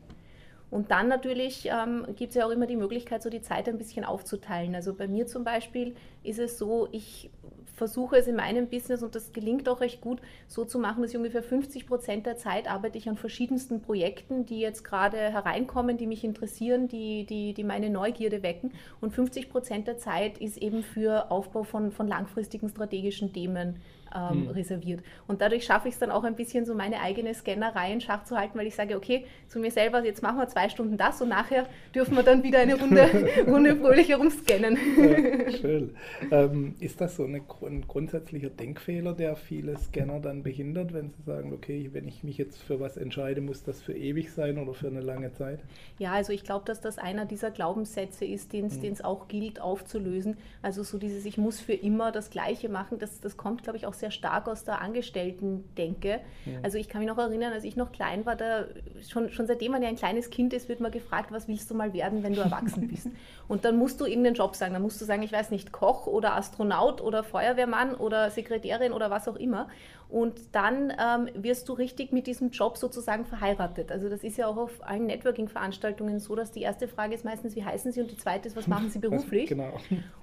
Und 0.69 0.91
dann 0.91 1.07
natürlich 1.07 1.69
ähm, 1.71 2.05
gibt 2.17 2.31
es 2.31 2.35
ja 2.35 2.45
auch 2.45 2.49
immer 2.49 2.67
die 2.67 2.75
Möglichkeit, 2.75 3.23
so 3.23 3.29
die 3.29 3.41
Zeit 3.41 3.69
ein 3.69 3.77
bisschen 3.77 4.03
aufzuteilen. 4.03 4.75
Also 4.75 4.93
bei 4.93 5.07
mir 5.07 5.25
zum 5.25 5.45
Beispiel 5.45 5.95
ist 6.23 6.39
es 6.39 6.57
so, 6.57 6.89
ich 6.91 7.29
versuche 7.73 8.17
es 8.17 8.27
in 8.27 8.35
meinem 8.35 8.67
Business 8.67 9.03
und 9.03 9.15
das 9.15 9.33
gelingt 9.33 9.67
auch 9.67 9.81
recht 9.81 10.01
gut, 10.01 10.21
so 10.47 10.63
zu 10.63 10.79
machen, 10.79 11.01
dass 11.01 11.11
ich 11.11 11.17
ungefähr 11.17 11.43
50 11.43 11.87
Prozent 11.87 12.25
der 12.25 12.37
Zeit 12.37 12.69
arbeite 12.69 12.97
ich 12.97 13.09
an 13.09 13.17
verschiedensten 13.17 13.81
Projekten, 13.81 14.45
die 14.45 14.59
jetzt 14.59 14.83
gerade 14.83 15.17
hereinkommen, 15.17 15.97
die 15.97 16.07
mich 16.07 16.23
interessieren, 16.23 16.87
die, 16.87 17.25
die, 17.25 17.53
die 17.53 17.63
meine 17.63 17.89
Neugierde 17.89 18.43
wecken. 18.43 18.71
Und 19.01 19.13
50 19.13 19.49
Prozent 19.49 19.87
der 19.87 19.97
Zeit 19.97 20.37
ist 20.37 20.57
eben 20.57 20.83
für 20.83 21.31
Aufbau 21.31 21.63
von, 21.63 21.91
von 21.91 22.07
langfristigen 22.07 22.69
strategischen 22.69 23.33
Themen 23.33 23.79
ähm, 24.15 24.43
mhm. 24.43 24.47
reserviert. 24.49 25.03
Und 25.27 25.41
dadurch 25.41 25.65
schaffe 25.65 25.87
ich 25.87 25.95
es 25.95 25.99
dann 25.99 26.11
auch 26.11 26.23
ein 26.23 26.35
bisschen 26.35 26.65
so 26.65 26.73
meine 26.73 26.99
eigene 27.01 27.33
Scannerei 27.33 27.91
in 27.91 28.01
Schach 28.01 28.23
zu 28.23 28.37
halten, 28.37 28.57
weil 28.57 28.67
ich 28.67 28.75
sage, 28.75 28.95
okay, 28.95 29.25
zu 29.47 29.59
mir 29.59 29.71
selber, 29.71 30.03
jetzt 30.03 30.21
machen 30.21 30.37
wir 30.37 30.47
zwei 30.47 30.69
Stunden 30.69 30.97
das 30.97 31.21
und 31.21 31.29
nachher 31.29 31.67
dürfen 31.93 32.15
wir 32.15 32.23
dann 32.23 32.43
wieder 32.43 32.59
eine 32.59 32.79
Runde, 32.79 33.09
Runde 33.47 33.75
fröhlich 33.75 34.09
herumscannen. 34.09 34.77
Ja, 34.97 35.51
schön. 35.57 35.95
Ähm, 36.31 36.75
ist 36.79 37.01
das 37.01 37.15
so 37.15 37.23
eine, 37.23 37.41
ein 37.65 37.87
grundsätzlicher 37.87 38.49
Denkfehler, 38.49 39.13
der 39.13 39.35
viele 39.35 39.77
Scanner 39.77 40.19
dann 40.19 40.43
behindert, 40.43 40.93
wenn 40.93 41.11
sie 41.11 41.23
sagen, 41.23 41.53
okay, 41.53 41.89
wenn 41.93 42.07
ich 42.07 42.23
mich 42.23 42.37
jetzt 42.37 42.61
für 42.61 42.79
was 42.79 42.97
entscheide, 42.97 43.41
muss 43.41 43.63
das 43.63 43.81
für 43.81 43.93
ewig 43.93 44.31
sein 44.31 44.57
oder 44.57 44.73
für 44.73 44.87
eine 44.87 45.01
lange 45.01 45.33
Zeit? 45.33 45.59
Ja, 45.99 46.13
also 46.13 46.33
ich 46.33 46.43
glaube, 46.43 46.65
dass 46.65 46.81
das 46.81 46.97
einer 46.97 47.25
dieser 47.25 47.51
Glaubenssätze 47.51 48.25
ist, 48.25 48.53
den 48.53 48.65
es 48.65 48.79
mhm. 48.79 49.05
auch 49.05 49.27
gilt 49.27 49.61
aufzulösen. 49.61 50.37
Also 50.61 50.83
so 50.83 50.97
dieses, 50.97 51.25
ich 51.25 51.37
muss 51.37 51.59
für 51.59 51.73
immer 51.73 52.11
das 52.11 52.29
Gleiche 52.29 52.69
machen, 52.69 52.99
das, 52.99 53.19
das 53.19 53.37
kommt, 53.37 53.63
glaube 53.63 53.77
ich, 53.77 53.85
auch 53.85 53.93
sehr 53.93 54.02
sehr 54.03 54.11
stark 54.11 54.49
aus 54.49 54.65
der 54.65 54.81
Angestellten-Denke. 54.81 56.19
Ja. 56.45 56.59
Also 56.61 56.77
ich 56.77 56.89
kann 56.89 56.99
mich 56.99 57.07
noch 57.07 57.17
erinnern, 57.17 57.53
als 57.53 57.63
ich 57.63 57.77
noch 57.77 57.93
klein 57.93 58.25
war, 58.25 58.35
da 58.35 58.65
schon, 59.07 59.29
schon 59.31 59.47
seitdem 59.47 59.71
man 59.71 59.81
ja 59.81 59.87
ein 59.87 59.95
kleines 59.95 60.29
Kind 60.29 60.51
ist, 60.51 60.67
wird 60.67 60.81
man 60.81 60.91
gefragt, 60.91 61.31
was 61.31 61.47
willst 61.47 61.71
du 61.71 61.73
mal 61.73 61.93
werden, 61.93 62.21
wenn 62.21 62.33
du 62.33 62.41
erwachsen 62.41 62.89
bist? 62.89 63.07
Und 63.47 63.63
dann 63.63 63.77
musst 63.77 64.01
du 64.01 64.05
irgendeinen 64.05 64.35
Job 64.35 64.57
sagen. 64.57 64.73
Dann 64.73 64.81
musst 64.81 64.99
du 64.99 65.05
sagen, 65.05 65.23
ich 65.23 65.31
weiß 65.31 65.51
nicht, 65.51 65.71
Koch 65.71 66.05
oder 66.05 66.35
Astronaut 66.35 66.99
oder 66.99 67.23
Feuerwehrmann 67.23 67.95
oder 67.95 68.29
Sekretärin 68.29 68.91
oder 68.91 69.09
was 69.09 69.29
auch 69.29 69.37
immer. 69.37 69.69
Und 70.13 70.39
dann 70.51 70.91
ähm, 70.91 71.27
wirst 71.33 71.67
du 71.67 71.73
richtig 71.73 72.11
mit 72.11 72.27
diesem 72.27 72.51
Job 72.51 72.77
sozusagen 72.77 73.25
verheiratet. 73.25 73.91
Also 73.91 74.09
das 74.09 74.23
ist 74.23 74.37
ja 74.37 74.45
auch 74.45 74.57
auf 74.57 74.71
allen 74.81 75.07
Networking-Veranstaltungen 75.07 76.19
so, 76.19 76.35
dass 76.35 76.51
die 76.51 76.61
erste 76.61 76.87
Frage 76.87 77.15
ist 77.15 77.25
meistens, 77.25 77.55
wie 77.55 77.63
heißen 77.63 77.91
Sie? 77.91 77.99
Und 77.99 78.11
die 78.11 78.17
zweite 78.17 78.47
ist, 78.47 78.55
was 78.55 78.67
machen 78.67 78.91
Sie 78.91 78.99
beruflich? 78.99 79.49
genau. 79.49 79.73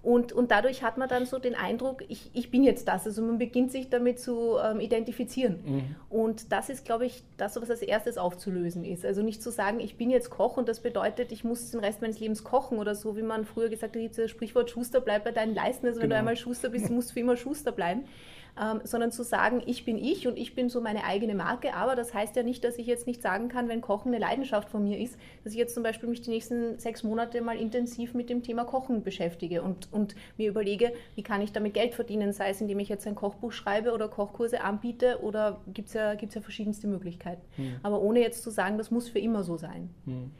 Und, 0.00 0.32
und 0.32 0.52
dadurch 0.52 0.84
hat 0.84 0.96
man 0.96 1.08
dann 1.08 1.26
so 1.26 1.40
den 1.40 1.56
Eindruck, 1.56 2.04
ich, 2.06 2.30
ich 2.34 2.52
bin 2.52 2.62
jetzt 2.62 2.86
das. 2.86 3.04
Also 3.04 3.20
man 3.20 3.38
beginnt 3.38 3.72
sich 3.72 3.90
damit 3.90 4.20
zu 4.20 4.58
ähm, 4.64 4.78
identifizieren. 4.78 5.58
Mhm. 5.66 5.96
Und 6.08 6.52
das 6.52 6.70
ist, 6.70 6.84
glaube 6.84 7.06
ich, 7.06 7.24
das, 7.36 7.60
was 7.60 7.68
als 7.68 7.82
erstes 7.82 8.16
aufzulösen 8.16 8.84
ist. 8.84 9.04
Also 9.04 9.22
nicht 9.22 9.42
zu 9.42 9.50
sagen, 9.50 9.80
ich 9.80 9.96
bin 9.96 10.08
jetzt 10.08 10.30
Koch 10.30 10.56
und 10.56 10.68
das 10.68 10.78
bedeutet, 10.78 11.32
ich 11.32 11.42
muss 11.42 11.72
den 11.72 11.80
Rest 11.80 12.00
meines 12.00 12.20
Lebens 12.20 12.44
kochen 12.44 12.78
oder 12.78 12.94
so, 12.94 13.16
wie 13.16 13.22
man 13.22 13.44
früher 13.44 13.68
gesagt 13.68 13.96
hat, 13.96 14.18
das 14.18 14.30
Sprichwort 14.30 14.70
Schuster 14.70 15.00
bleibt 15.00 15.24
bei 15.24 15.32
deinen 15.32 15.56
Leisten. 15.56 15.88
Also 15.88 15.98
wenn 15.98 16.10
du 16.10 16.14
genau. 16.14 16.20
einmal 16.20 16.36
Schuster 16.36 16.68
bist, 16.68 16.90
musst 16.90 17.10
du 17.10 17.14
für 17.14 17.20
immer 17.20 17.36
Schuster 17.36 17.72
bleiben 17.72 18.04
ähm, 18.60 18.80
sondern 18.84 19.12
zu 19.12 19.22
sagen, 19.22 19.62
ich 19.66 19.84
bin 19.84 19.98
ich 19.98 20.26
und 20.26 20.38
ich 20.38 20.54
bin 20.54 20.68
so 20.68 20.80
meine 20.80 21.04
eigene 21.04 21.34
Marke. 21.34 21.74
Aber 21.74 21.96
das 21.96 22.14
heißt 22.14 22.36
ja 22.36 22.42
nicht, 22.42 22.64
dass 22.64 22.78
ich 22.78 22.86
jetzt 22.86 23.06
nicht 23.06 23.22
sagen 23.22 23.48
kann, 23.48 23.68
wenn 23.68 23.80
Kochen 23.80 24.08
eine 24.08 24.18
Leidenschaft 24.18 24.68
von 24.68 24.84
mir 24.84 24.98
ist, 24.98 25.18
dass 25.44 25.52
ich 25.52 25.58
jetzt 25.58 25.74
zum 25.74 25.82
Beispiel 25.82 26.08
mich 26.08 26.22
die 26.22 26.30
nächsten 26.30 26.78
sechs 26.78 27.02
Monate 27.02 27.40
mal 27.40 27.56
intensiv 27.56 28.14
mit 28.14 28.30
dem 28.30 28.42
Thema 28.42 28.64
Kochen 28.64 29.02
beschäftige 29.02 29.62
und, 29.62 29.88
und 29.92 30.14
mir 30.36 30.48
überlege, 30.48 30.92
wie 31.14 31.22
kann 31.22 31.42
ich 31.42 31.52
damit 31.52 31.74
Geld 31.74 31.94
verdienen, 31.94 32.32
sei 32.32 32.50
es 32.50 32.60
indem 32.60 32.78
ich 32.78 32.88
jetzt 32.88 33.06
ein 33.06 33.14
Kochbuch 33.14 33.52
schreibe 33.52 33.92
oder 33.92 34.08
Kochkurse 34.08 34.62
anbiete 34.62 35.20
oder 35.22 35.60
gibt 35.72 35.88
es 35.88 35.94
ja, 35.94 36.14
gibt's 36.14 36.34
ja 36.34 36.40
verschiedenste 36.40 36.86
Möglichkeiten. 36.86 37.42
Hm. 37.56 37.76
Aber 37.82 38.00
ohne 38.00 38.20
jetzt 38.20 38.42
zu 38.42 38.50
sagen, 38.50 38.78
das 38.78 38.90
muss 38.90 39.08
für 39.08 39.18
immer 39.18 39.42
so 39.42 39.56
sein. 39.56 39.90
Hm. 40.04 40.30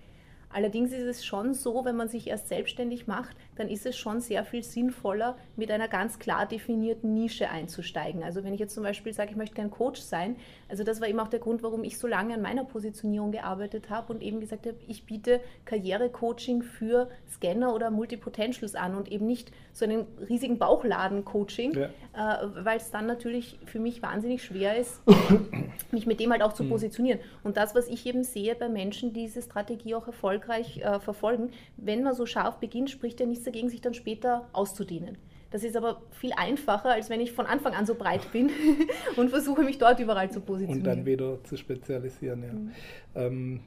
Allerdings 0.53 0.93
ist 0.93 1.05
es 1.05 1.25
schon 1.25 1.55
so, 1.55 1.85
wenn 1.85 1.95
man 1.95 2.09
sich 2.09 2.27
erst 2.27 2.49
selbstständig 2.49 3.07
macht, 3.07 3.37
dann 3.57 3.69
ist 3.69 3.87
es 3.87 3.97
schon 3.97 4.21
sehr 4.21 4.45
viel 4.45 4.65
sinnvoller, 4.65 5.37
mit 5.55 5.71
einer 5.71 5.87
ganz 5.87 6.19
klar 6.19 6.45
definierten 6.45 7.15
Nische 7.15 7.51
einzusteigen. 7.51 8.25
Also 8.25 8.43
wenn 8.43 8.53
ich 8.53 8.59
jetzt 8.61 8.75
zum 8.75 8.83
Beispiel 8.83 9.13
sage, 9.13 9.31
ich 9.31 9.37
möchte 9.37 9.55
kein 9.55 9.71
Coach 9.71 10.01
sein, 10.01 10.37
also 10.69 10.83
das 10.83 11.01
war 11.01 11.09
eben 11.09 11.21
auch 11.21 11.29
der 11.29 11.39
Grund, 11.39 11.63
warum 11.63 11.85
ich 11.85 11.99
so 11.99 12.09
lange 12.09 12.35
an 12.35 12.43
meiner 12.43 12.65
Positionierung 12.65 13.31
gearbeitet 13.31 13.91
habe 13.91 14.13
und 14.13 14.23
eben 14.23 14.41
gesagt 14.41 14.67
habe, 14.67 14.77
ich 14.89 15.05
biete 15.05 15.41
Karrierecoaching 15.67 16.63
für 16.63 17.09
Scanner 17.31 17.73
oder 17.73 17.93
Multipotentials 17.93 18.75
an 18.75 18.97
und 18.97 19.11
eben 19.11 19.27
nicht 19.27 19.53
so 19.73 19.85
einen 19.85 20.05
riesigen 20.29 20.59
Bauchladen-Coaching, 20.59 21.75
ja. 21.75 22.43
äh, 22.43 22.47
weil 22.65 22.79
es 22.79 22.91
dann 22.91 23.07
natürlich 23.07 23.59
für 23.67 23.79
mich 23.79 24.03
wahnsinnig 24.03 24.43
schwer 24.43 24.77
ist, 24.77 25.01
mich 25.93 26.07
mit 26.07 26.19
dem 26.19 26.33
halt 26.33 26.43
auch 26.43 26.55
zu 26.55 26.65
mhm. 26.65 26.71
positionieren. 26.71 27.21
Und 27.45 27.57
das, 27.57 27.77
was 27.77 27.87
ich 27.87 28.05
eben 28.07 28.25
sehe 28.25 28.57
bei 28.57 28.69
Menschen, 28.69 29.13
die 29.13 29.21
diese 29.23 29.43
Strategie 29.43 29.95
auch 29.95 30.07
erfolgreich 30.07 30.40
äh, 30.49 31.01
verfolgen, 31.01 31.51
wenn 31.77 32.03
man 32.03 32.15
so 32.15 32.27
scharf 32.27 32.59
beginnt, 32.59 32.91
spricht 32.91 33.21
ja 33.21 33.27
nichts 33.27 33.45
dagegen, 33.45 33.69
sich 33.69 33.81
dann 33.81 33.95
später 33.95 34.49
auszudehnen. 34.53 35.17
Das 35.51 35.65
ist 35.65 35.77
aber 35.77 36.03
viel 36.13 36.33
einfacher, 36.37 36.91
als 36.91 37.11
wenn 37.11 37.21
ich 37.21 37.33
von 37.33 37.47
Anfang 37.47 37.75
an 37.75 37.85
so 37.85 37.95
breit 37.97 38.31
bin 38.33 38.51
und 39.17 39.31
versuche, 39.31 39.63
mich 39.63 39.79
dort 39.79 39.99
überall 39.99 40.31
zu 40.31 40.41
positionieren. 40.41 40.79
Und 40.79 40.87
dann 40.87 41.07
wieder 41.07 41.43
zu 41.45 41.57
spezialisieren, 41.57 42.43
ja. 42.43 42.53
Mhm. 42.53 42.71
Ähm, 43.15 43.61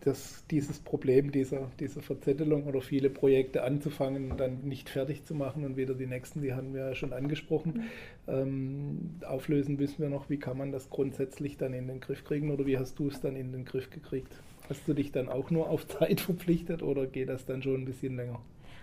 das, 0.00 0.44
dieses 0.50 0.78
Problem 0.78 1.30
dieser, 1.30 1.70
dieser 1.78 2.00
Verzettelung 2.00 2.64
oder 2.64 2.80
viele 2.80 3.10
Projekte 3.10 3.62
anzufangen 3.62 4.32
und 4.32 4.40
dann 4.40 4.62
nicht 4.62 4.88
fertig 4.88 5.24
zu 5.24 5.34
machen 5.34 5.64
und 5.64 5.76
wieder 5.76 5.94
die 5.94 6.06
nächsten, 6.06 6.40
die 6.40 6.54
haben 6.54 6.72
wir 6.74 6.88
ja 6.88 6.94
schon 6.94 7.12
angesprochen. 7.12 7.90
Mhm. 8.26 8.32
Ähm, 8.32 9.10
auflösen 9.26 9.78
wissen 9.78 9.98
wir 9.98 10.08
noch, 10.08 10.30
wie 10.30 10.38
kann 10.38 10.56
man 10.56 10.72
das 10.72 10.88
grundsätzlich 10.88 11.58
dann 11.58 11.74
in 11.74 11.86
den 11.86 12.00
Griff 12.00 12.24
kriegen 12.24 12.50
oder 12.50 12.64
wie 12.64 12.78
hast 12.78 12.98
du 12.98 13.08
es 13.08 13.20
dann 13.20 13.36
in 13.36 13.52
den 13.52 13.66
Griff 13.66 13.90
gekriegt? 13.90 14.34
Hast 14.70 14.86
du 14.86 14.94
dich 14.94 15.10
dann 15.10 15.28
auch 15.28 15.50
nur 15.50 15.68
auf 15.68 15.86
Zeit 15.88 16.20
verpflichtet 16.20 16.82
oder 16.82 17.06
geht 17.06 17.28
das 17.28 17.44
dann 17.44 17.62
schon 17.62 17.82
ein 17.82 17.84
bisschen 17.84 18.16
länger? 18.16 18.40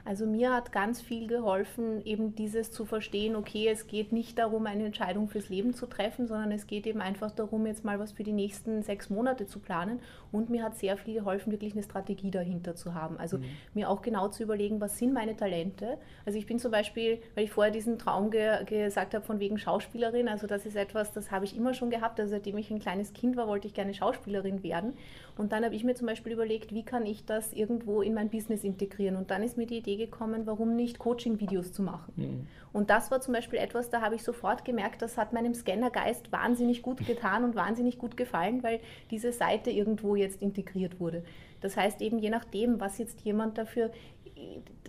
Also 0.08 0.26
mir 0.26 0.54
hat 0.54 0.72
ganz 0.72 1.02
viel 1.02 1.28
geholfen, 1.28 2.02
eben 2.06 2.34
dieses 2.34 2.72
zu 2.72 2.86
verstehen, 2.86 3.36
okay, 3.36 3.68
es 3.68 3.88
geht 3.88 4.14
nicht 4.14 4.38
darum, 4.38 4.66
eine 4.66 4.86
Entscheidung 4.86 5.28
fürs 5.28 5.50
Leben 5.50 5.74
zu 5.74 5.86
treffen, 5.86 6.28
sondern 6.28 6.54
es 6.54 6.66
geht 6.66 6.88
eben 6.88 7.02
einfach 7.02 7.30
darum, 7.32 7.68
jetzt 7.68 7.84
mal 7.84 8.00
was 8.00 8.14
für 8.14 8.24
die 8.24 8.32
nächsten 8.32 8.84
sechs 8.84 9.10
Monate 9.10 9.48
zu 9.48 9.60
planen. 9.60 10.00
Und 10.32 10.50
mir 10.50 10.64
hat 10.64 10.78
sehr 10.78 10.96
viel 10.96 11.16
geholfen, 11.16 11.52
wirklich 11.52 11.74
eine 11.74 11.84
Strategie 11.84 12.32
dahinter 12.32 12.74
zu 12.74 12.94
haben. 12.94 13.18
Also 13.18 13.40
mhm. 13.40 13.44
mir 13.74 13.90
auch 13.90 14.02
genau 14.02 14.30
zu 14.30 14.44
überlegen, 14.44 14.80
was 14.80 14.98
sind 14.98 15.12
meine 15.12 15.36
Talente. 15.36 15.98
Also 16.26 16.40
ich 16.40 16.46
bin 16.46 16.58
zum 16.58 16.72
Beispiel, 16.72 17.20
weil 17.36 17.44
ich 17.44 17.52
vorher 17.52 17.74
diesen 17.74 18.00
Traum 18.00 18.32
ge 18.32 18.64
gesagt 18.64 19.14
habe, 19.14 19.26
von 19.26 19.42
wegen 19.42 19.58
Schauspielerin, 19.58 20.30
also 20.30 20.48
das 20.48 20.66
ist 20.66 20.78
etwas, 20.78 21.12
das 21.12 21.32
habe 21.32 21.44
ich 21.44 21.54
immer 21.54 21.74
schon 21.74 21.90
gehabt. 21.90 22.18
Also 22.22 22.32
seitdem 22.32 22.58
ich 22.58 22.72
ein 22.72 22.80
kleines 22.80 23.12
Kind 23.12 23.36
war, 23.36 23.50
wollte 23.50 23.68
ich 23.68 23.74
gerne 23.74 23.94
Schauspielerin 23.94 24.64
werden. 24.64 24.94
Und 25.38 25.52
dann 25.52 25.66
habe 25.66 25.76
ich 25.76 25.84
mir 25.84 25.96
zum 25.96 26.08
Beispiel 26.08 26.32
überlegt, 26.32 26.74
wie 26.74 26.84
kann 26.84 27.06
ich 27.06 27.26
das 27.26 27.52
irgendwo 27.52 28.02
in 28.02 28.14
mein 28.14 28.30
Business 28.30 28.64
integrieren. 28.64 29.18
Und 29.18 29.32
dann 29.32 29.44
ist 29.44 29.58
mir 29.58 29.68
die 29.68 29.78
Idee 29.78 29.98
Wege 29.98 30.08
kommen, 30.08 30.46
warum 30.46 30.76
nicht 30.76 31.00
Coaching-Videos 31.00 31.74
zu 31.74 31.82
machen. 31.82 32.14
Mhm. 32.16 32.48
Und 32.72 32.90
das 32.90 33.10
war 33.10 33.22
zum 33.22 33.34
Beispiel 33.34 33.60
etwas, 33.60 33.90
da 33.90 34.02
habe 34.02 34.16
ich 34.16 34.24
sofort 34.24 34.64
gemerkt, 34.64 35.02
das 35.02 35.18
hat 35.18 35.34
meinem 35.34 35.54
Scannergeist 35.54 36.32
wahnsinnig 36.32 36.82
gut 36.82 37.06
getan 37.06 37.44
und 37.44 37.56
wahnsinnig 37.56 37.98
gut 37.98 38.16
gefallen, 38.16 38.62
weil 38.62 38.80
diese 39.10 39.32
Seite 39.32 39.72
irgendwo 39.72 40.16
jetzt 40.16 40.42
integriert 40.42 41.00
wurde. 41.00 41.24
Das 41.62 41.76
heißt 41.76 42.02
eben, 42.02 42.20
je 42.20 42.30
nachdem, 42.30 42.80
was 42.80 43.00
jetzt 43.00 43.22
jemand 43.22 43.58
dafür 43.58 43.90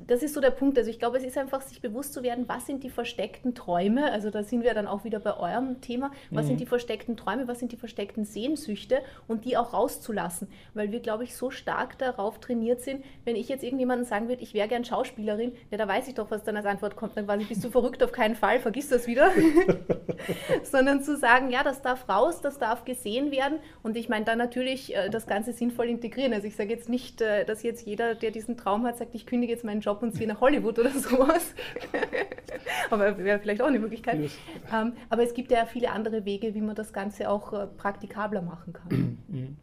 das 0.09 0.23
ist 0.23 0.35
so 0.35 0.41
der 0.41 0.51
Punkt. 0.51 0.79
Also 0.79 0.91
ich 0.91 0.99
glaube, 0.99 1.19
es 1.19 1.25
ist 1.25 1.37
einfach, 1.37 1.61
sich 1.61 1.83
bewusst 1.83 2.15
zu 2.15 2.23
werden, 2.23 2.49
was 2.49 2.67
sind 2.67 2.83
die 2.83 2.89
versteckten 2.89 3.55
Träume. 3.55 4.11
Also 4.11 4.31
da 4.31 4.43
sind 4.43 4.63
wir 4.63 4.73
dann 4.73 4.87
auch 4.87 5.05
wieder 5.05 5.21
bei 5.21 5.37
eurem 5.37 5.83
Thema. 5.83 6.11
Was 6.31 6.45
mhm. 6.45 6.49
sind 6.49 6.61
die 6.61 6.67
versteckten 6.67 7.17
Träume, 7.17 7.47
was 7.47 7.59
sind 7.59 7.73
die 7.73 7.77
versteckten 7.77 8.25
Sehnsüchte 8.25 9.03
und 9.27 9.45
die 9.45 9.57
auch 9.57 9.75
rauszulassen. 9.75 10.49
Weil 10.73 10.93
wir, 10.93 11.01
glaube 11.01 11.25
ich, 11.25 11.37
so 11.37 11.51
stark 11.51 11.99
darauf 11.99 12.41
trainiert 12.41 12.81
sind, 12.81 13.05
wenn 13.27 13.37
ich 13.37 13.49
jetzt 13.51 13.63
irgendjemandem 13.63 14.07
sagen 14.07 14.29
würde, 14.29 14.43
ich 14.43 14.55
wäre 14.55 14.69
gern 14.69 14.85
Schauspielerin, 14.85 15.53
ja, 15.71 15.77
da 15.77 15.87
weiß 15.87 16.09
ich 16.09 16.15
doch, 16.15 16.31
was 16.31 16.43
dann 16.43 16.57
als 16.57 16.67
Antwort 16.67 16.97
kommt. 16.97 17.17
Dann 17.17 17.27
quasi, 17.27 17.45
bist 17.45 17.63
du 17.63 17.71
verrückt, 17.71 18.03
auf 18.03 18.13
keinen 18.13 18.35
Fall, 18.35 18.61
vergiss 18.61 18.89
das 18.89 19.07
wieder. 19.07 19.31
Sondern 20.63 21.03
zu 21.03 21.17
sagen, 21.17 21.51
ja, 21.51 21.63
das 21.63 21.83
darf 21.83 22.09
raus, 22.09 22.41
das 22.41 22.59
darf 22.59 22.87
gesehen 22.87 23.31
werden. 23.31 23.59
Und 23.83 23.97
ich 23.97 24.09
meine 24.09 24.25
dann 24.25 24.39
natürlich 24.39 24.97
äh, 24.97 25.11
das 25.11 25.27
Ganze 25.27 25.53
sinnvoll 25.53 25.87
integrieren. 25.87 26.33
Also 26.33 26.47
ich 26.47 26.57
sage 26.57 26.71
jetzt 26.71 26.89
nicht, 26.89 27.21
äh, 27.21 27.45
dass 27.45 27.63
jetzt 27.63 27.87
jeder, 27.87 28.15
der 28.15 28.31
diesen 28.31 28.57
Traum 28.57 28.87
hat, 28.87 28.97
sagt, 28.97 29.15
ich 29.15 29.27
kündige 29.27 29.38
jetzt 29.47 29.65
meinen 29.65 29.81
Job 29.81 30.03
und 30.03 30.13
ziehe 30.15 30.29
nach 30.29 30.41
Hollywood 30.41 30.79
oder 30.79 30.91
sowas. 30.91 31.55
aber 32.91 33.17
wäre 33.19 33.39
vielleicht 33.39 33.63
auch 33.63 33.67
eine 33.67 33.79
Möglichkeit. 33.79 34.21
Yes. 34.21 34.39
Ähm, 34.73 34.93
aber 35.09 35.23
es 35.23 35.35
gibt 35.35 35.51
ja 35.51 35.67
viele 35.67 35.91
andere 35.91 36.25
Wege, 36.25 36.55
wie 36.55 36.61
man 36.61 36.75
das 36.75 36.93
Ganze 36.93 37.31
auch 37.31 37.53
äh, 37.53 37.67
praktikabler 37.67 38.43
machen 38.43 38.73
kann. 38.73 39.19
Mhm. 39.29 39.59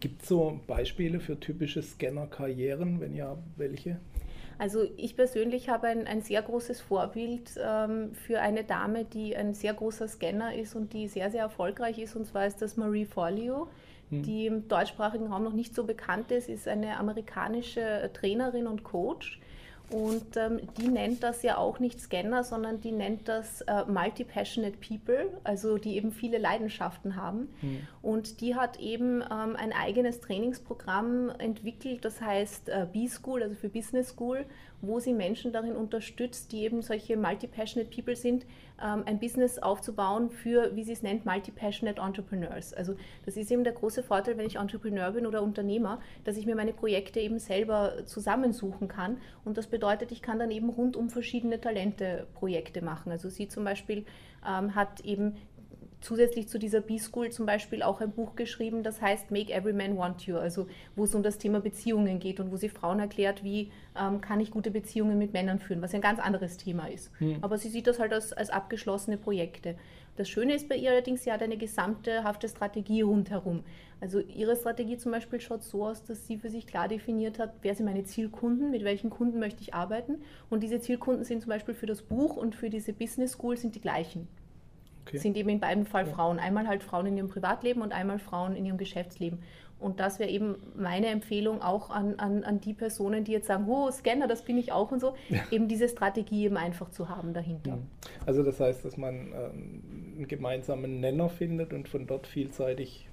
Gibt 0.00 0.22
es 0.22 0.28
so 0.28 0.60
Beispiele 0.66 1.20
für 1.20 1.38
typische 1.38 1.80
Scanner-Karrieren? 1.80 3.00
Wenn 3.00 3.14
ja, 3.14 3.38
welche? 3.56 3.98
Also 4.58 4.84
ich 4.96 5.16
persönlich 5.16 5.68
habe 5.68 5.88
ein, 5.88 6.06
ein 6.06 6.22
sehr 6.22 6.42
großes 6.42 6.80
Vorbild 6.80 7.50
ähm, 7.62 8.14
für 8.14 8.40
eine 8.40 8.64
Dame, 8.64 9.04
die 9.04 9.36
ein 9.36 9.54
sehr 9.54 9.74
großer 9.74 10.08
Scanner 10.08 10.54
ist 10.54 10.74
und 10.74 10.92
die 10.92 11.08
sehr, 11.08 11.30
sehr 11.30 11.42
erfolgreich 11.42 11.98
ist. 11.98 12.16
Und 12.16 12.26
zwar 12.26 12.46
ist 12.46 12.62
das 12.62 12.76
Marie 12.76 13.04
Forleo. 13.04 13.68
Hm. 14.10 14.22
die 14.22 14.46
im 14.46 14.68
deutschsprachigen 14.68 15.26
Raum 15.26 15.42
noch 15.42 15.52
nicht 15.52 15.74
so 15.74 15.84
bekannt 15.84 16.30
ist, 16.30 16.48
ist 16.48 16.68
eine 16.68 16.98
amerikanische 16.98 18.10
Trainerin 18.14 18.66
und 18.66 18.84
Coach. 18.84 19.40
Und 19.88 20.36
ähm, 20.36 20.60
die 20.78 20.88
nennt 20.88 21.22
das 21.22 21.44
ja 21.44 21.58
auch 21.58 21.78
nicht 21.78 22.00
Scanner, 22.00 22.42
sondern 22.42 22.80
die 22.80 22.90
nennt 22.90 23.28
das 23.28 23.60
äh, 23.62 23.84
Multi-Passionate 23.84 24.76
People, 24.78 25.28
also 25.44 25.78
die 25.78 25.96
eben 25.96 26.10
viele 26.10 26.38
Leidenschaften 26.38 27.14
haben. 27.14 27.48
Mhm. 27.62 27.86
Und 28.02 28.40
die 28.40 28.56
hat 28.56 28.80
eben 28.80 29.22
ähm, 29.22 29.54
ein 29.56 29.72
eigenes 29.72 30.20
Trainingsprogramm 30.20 31.30
entwickelt, 31.38 32.04
das 32.04 32.20
heißt 32.20 32.68
äh, 32.68 32.86
B-School, 32.92 33.44
also 33.44 33.54
für 33.54 33.68
Business 33.68 34.08
School, 34.08 34.44
wo 34.82 35.00
sie 35.00 35.12
Menschen 35.12 35.52
darin 35.52 35.76
unterstützt, 35.76 36.52
die 36.52 36.64
eben 36.64 36.82
solche 36.82 37.16
Multi-Passionate 37.16 37.90
People 37.94 38.16
sind, 38.16 38.44
ähm, 38.82 39.02
ein 39.06 39.18
Business 39.18 39.58
aufzubauen 39.58 40.30
für, 40.30 40.74
wie 40.76 40.84
sie 40.84 40.92
es 40.92 41.02
nennt, 41.02 41.24
Multi-Passionate 41.24 42.00
Entrepreneurs. 42.00 42.72
Also 42.74 42.94
das 43.24 43.36
ist 43.36 43.50
eben 43.50 43.64
der 43.64 43.72
große 43.72 44.02
Vorteil, 44.02 44.36
wenn 44.36 44.46
ich 44.46 44.56
Entrepreneur 44.56 45.10
bin 45.12 45.26
oder 45.26 45.42
Unternehmer, 45.42 46.00
dass 46.24 46.36
ich 46.36 46.46
mir 46.46 46.54
meine 46.54 46.72
Projekte 46.72 47.20
eben 47.20 47.38
selber 47.38 48.04
zusammensuchen 48.06 48.88
kann. 48.88 49.18
Und 49.44 49.56
das 49.56 49.66
bedeutet, 49.66 50.12
ich 50.12 50.22
kann 50.22 50.38
dann 50.38 50.50
eben 50.50 50.68
rund 50.68 50.96
um 50.96 51.08
verschiedene 51.08 51.60
Talente 51.60 52.26
Projekte 52.34 52.82
machen. 52.82 53.12
Also 53.12 53.28
sie 53.28 53.48
zum 53.48 53.64
Beispiel 53.64 54.04
ähm, 54.46 54.74
hat 54.74 55.00
eben 55.00 55.36
zusätzlich 56.00 56.48
zu 56.48 56.58
dieser 56.58 56.80
B-School 56.80 57.30
zum 57.30 57.46
Beispiel 57.46 57.82
auch 57.82 58.00
ein 58.00 58.12
Buch 58.12 58.36
geschrieben, 58.36 58.82
das 58.82 59.00
heißt 59.00 59.30
Make 59.30 59.52
Every 59.52 59.72
Man 59.72 59.96
Want 59.96 60.26
You, 60.26 60.36
also 60.36 60.66
wo 60.94 61.04
es 61.04 61.14
um 61.14 61.22
das 61.22 61.38
Thema 61.38 61.60
Beziehungen 61.60 62.18
geht 62.18 62.40
und 62.40 62.52
wo 62.52 62.56
sie 62.56 62.68
Frauen 62.68 63.00
erklärt, 63.00 63.42
wie 63.42 63.70
ähm, 63.98 64.20
kann 64.20 64.40
ich 64.40 64.50
gute 64.50 64.70
Beziehungen 64.70 65.18
mit 65.18 65.32
Männern 65.32 65.58
führen, 65.58 65.82
was 65.82 65.94
ein 65.94 66.00
ganz 66.00 66.20
anderes 66.20 66.56
Thema 66.56 66.86
ist. 66.86 67.10
Hm. 67.18 67.38
Aber 67.40 67.58
sie 67.58 67.68
sieht 67.68 67.86
das 67.86 67.98
halt 67.98 68.12
als, 68.12 68.32
als 68.32 68.50
abgeschlossene 68.50 69.16
Projekte. 69.16 69.76
Das 70.16 70.30
Schöne 70.30 70.54
ist 70.54 70.68
bei 70.68 70.76
ihr 70.76 70.90
allerdings, 70.90 71.24
sie 71.24 71.32
hat 71.32 71.42
eine 71.42 71.58
gesamte 71.58 72.24
hafte 72.24 72.48
Strategie 72.48 73.02
rundherum. 73.02 73.64
Also 74.00 74.20
ihre 74.20 74.56
Strategie 74.56 74.96
zum 74.96 75.12
Beispiel 75.12 75.40
schaut 75.40 75.62
so 75.62 75.84
aus, 75.84 76.04
dass 76.04 76.26
sie 76.26 76.38
für 76.38 76.48
sich 76.48 76.66
klar 76.66 76.88
definiert 76.88 77.38
hat, 77.38 77.54
wer 77.62 77.74
sind 77.74 77.86
meine 77.86 78.04
Zielkunden, 78.04 78.70
mit 78.70 78.84
welchen 78.84 79.10
Kunden 79.10 79.38
möchte 79.38 79.62
ich 79.62 79.74
arbeiten. 79.74 80.22
Und 80.48 80.62
diese 80.62 80.80
Zielkunden 80.80 81.24
sind 81.24 81.42
zum 81.42 81.50
Beispiel 81.50 81.74
für 81.74 81.86
das 81.86 82.02
Buch 82.02 82.36
und 82.36 82.54
für 82.54 82.70
diese 82.70 82.92
Business 82.92 83.32
School 83.32 83.56
sind 83.56 83.74
die 83.74 83.80
gleichen. 83.80 84.28
Okay. 85.06 85.18
Sind 85.18 85.36
eben 85.36 85.48
in 85.48 85.60
beiden 85.60 85.86
Fall 85.86 86.06
ja. 86.06 86.12
Frauen. 86.12 86.38
Einmal 86.38 86.66
halt 86.66 86.82
Frauen 86.82 87.06
in 87.06 87.16
ihrem 87.16 87.28
Privatleben 87.28 87.80
und 87.80 87.92
einmal 87.92 88.18
Frauen 88.18 88.56
in 88.56 88.66
ihrem 88.66 88.76
Geschäftsleben. 88.76 89.38
Und 89.78 90.00
das 90.00 90.18
wäre 90.18 90.30
eben 90.30 90.56
meine 90.74 91.08
Empfehlung 91.08 91.60
auch 91.60 91.90
an, 91.90 92.18
an, 92.18 92.44
an 92.44 92.60
die 92.60 92.72
Personen, 92.72 93.24
die 93.24 93.32
jetzt 93.32 93.46
sagen, 93.46 93.66
oh, 93.68 93.90
Scanner, 93.90 94.26
das 94.26 94.42
bin 94.42 94.56
ich 94.56 94.72
auch 94.72 94.90
und 94.90 95.00
so, 95.00 95.14
ja. 95.28 95.42
eben 95.50 95.68
diese 95.68 95.88
Strategie 95.88 96.44
eben 96.44 96.56
einfach 96.56 96.90
zu 96.90 97.10
haben 97.10 97.34
dahinter. 97.34 97.76
Mhm. 97.76 97.86
Also 98.24 98.42
das 98.42 98.58
heißt, 98.58 98.84
dass 98.84 98.96
man 98.96 99.14
ähm, 99.14 99.82
einen 100.16 100.28
gemeinsamen 100.28 101.00
Nenner 101.00 101.28
findet 101.28 101.74
und 101.74 101.88
von 101.88 102.06
dort 102.06 102.26
vielseitig 102.26 103.06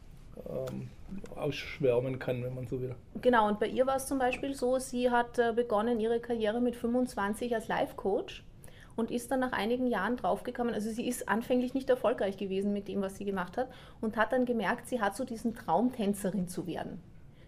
ähm, 0.49 0.87
ausschwärmen 1.35 2.17
kann, 2.17 2.43
wenn 2.43 2.55
man 2.55 2.67
so 2.67 2.81
will. 2.81 2.95
Genau, 3.21 3.47
und 3.49 3.59
bei 3.59 3.67
ihr 3.67 3.85
war 3.85 3.97
es 3.97 4.07
zum 4.07 4.17
Beispiel 4.17 4.53
so, 4.53 4.79
sie 4.79 5.11
hat 5.11 5.37
äh, 5.37 5.51
begonnen 5.53 5.99
ihre 5.99 6.21
Karriere 6.21 6.61
mit 6.61 6.75
25 6.75 7.53
als 7.53 7.67
Life-Coach 7.67 8.43
und 8.95 9.11
ist 9.11 9.31
dann 9.31 9.39
nach 9.39 9.51
einigen 9.51 9.87
Jahren 9.87 10.17
draufgekommen, 10.17 10.73
also 10.73 10.89
sie 10.89 11.07
ist 11.07 11.29
anfänglich 11.29 11.73
nicht 11.73 11.89
erfolgreich 11.89 12.37
gewesen 12.37 12.73
mit 12.73 12.87
dem, 12.87 13.01
was 13.01 13.17
sie 13.17 13.25
gemacht 13.25 13.57
hat 13.57 13.69
und 14.01 14.17
hat 14.17 14.31
dann 14.31 14.45
gemerkt, 14.45 14.87
sie 14.87 15.01
hat 15.01 15.15
so 15.15 15.23
diesen 15.25 15.55
Traum, 15.55 15.91
Tänzerin 15.91 16.47
zu 16.47 16.67
werden. 16.67 17.01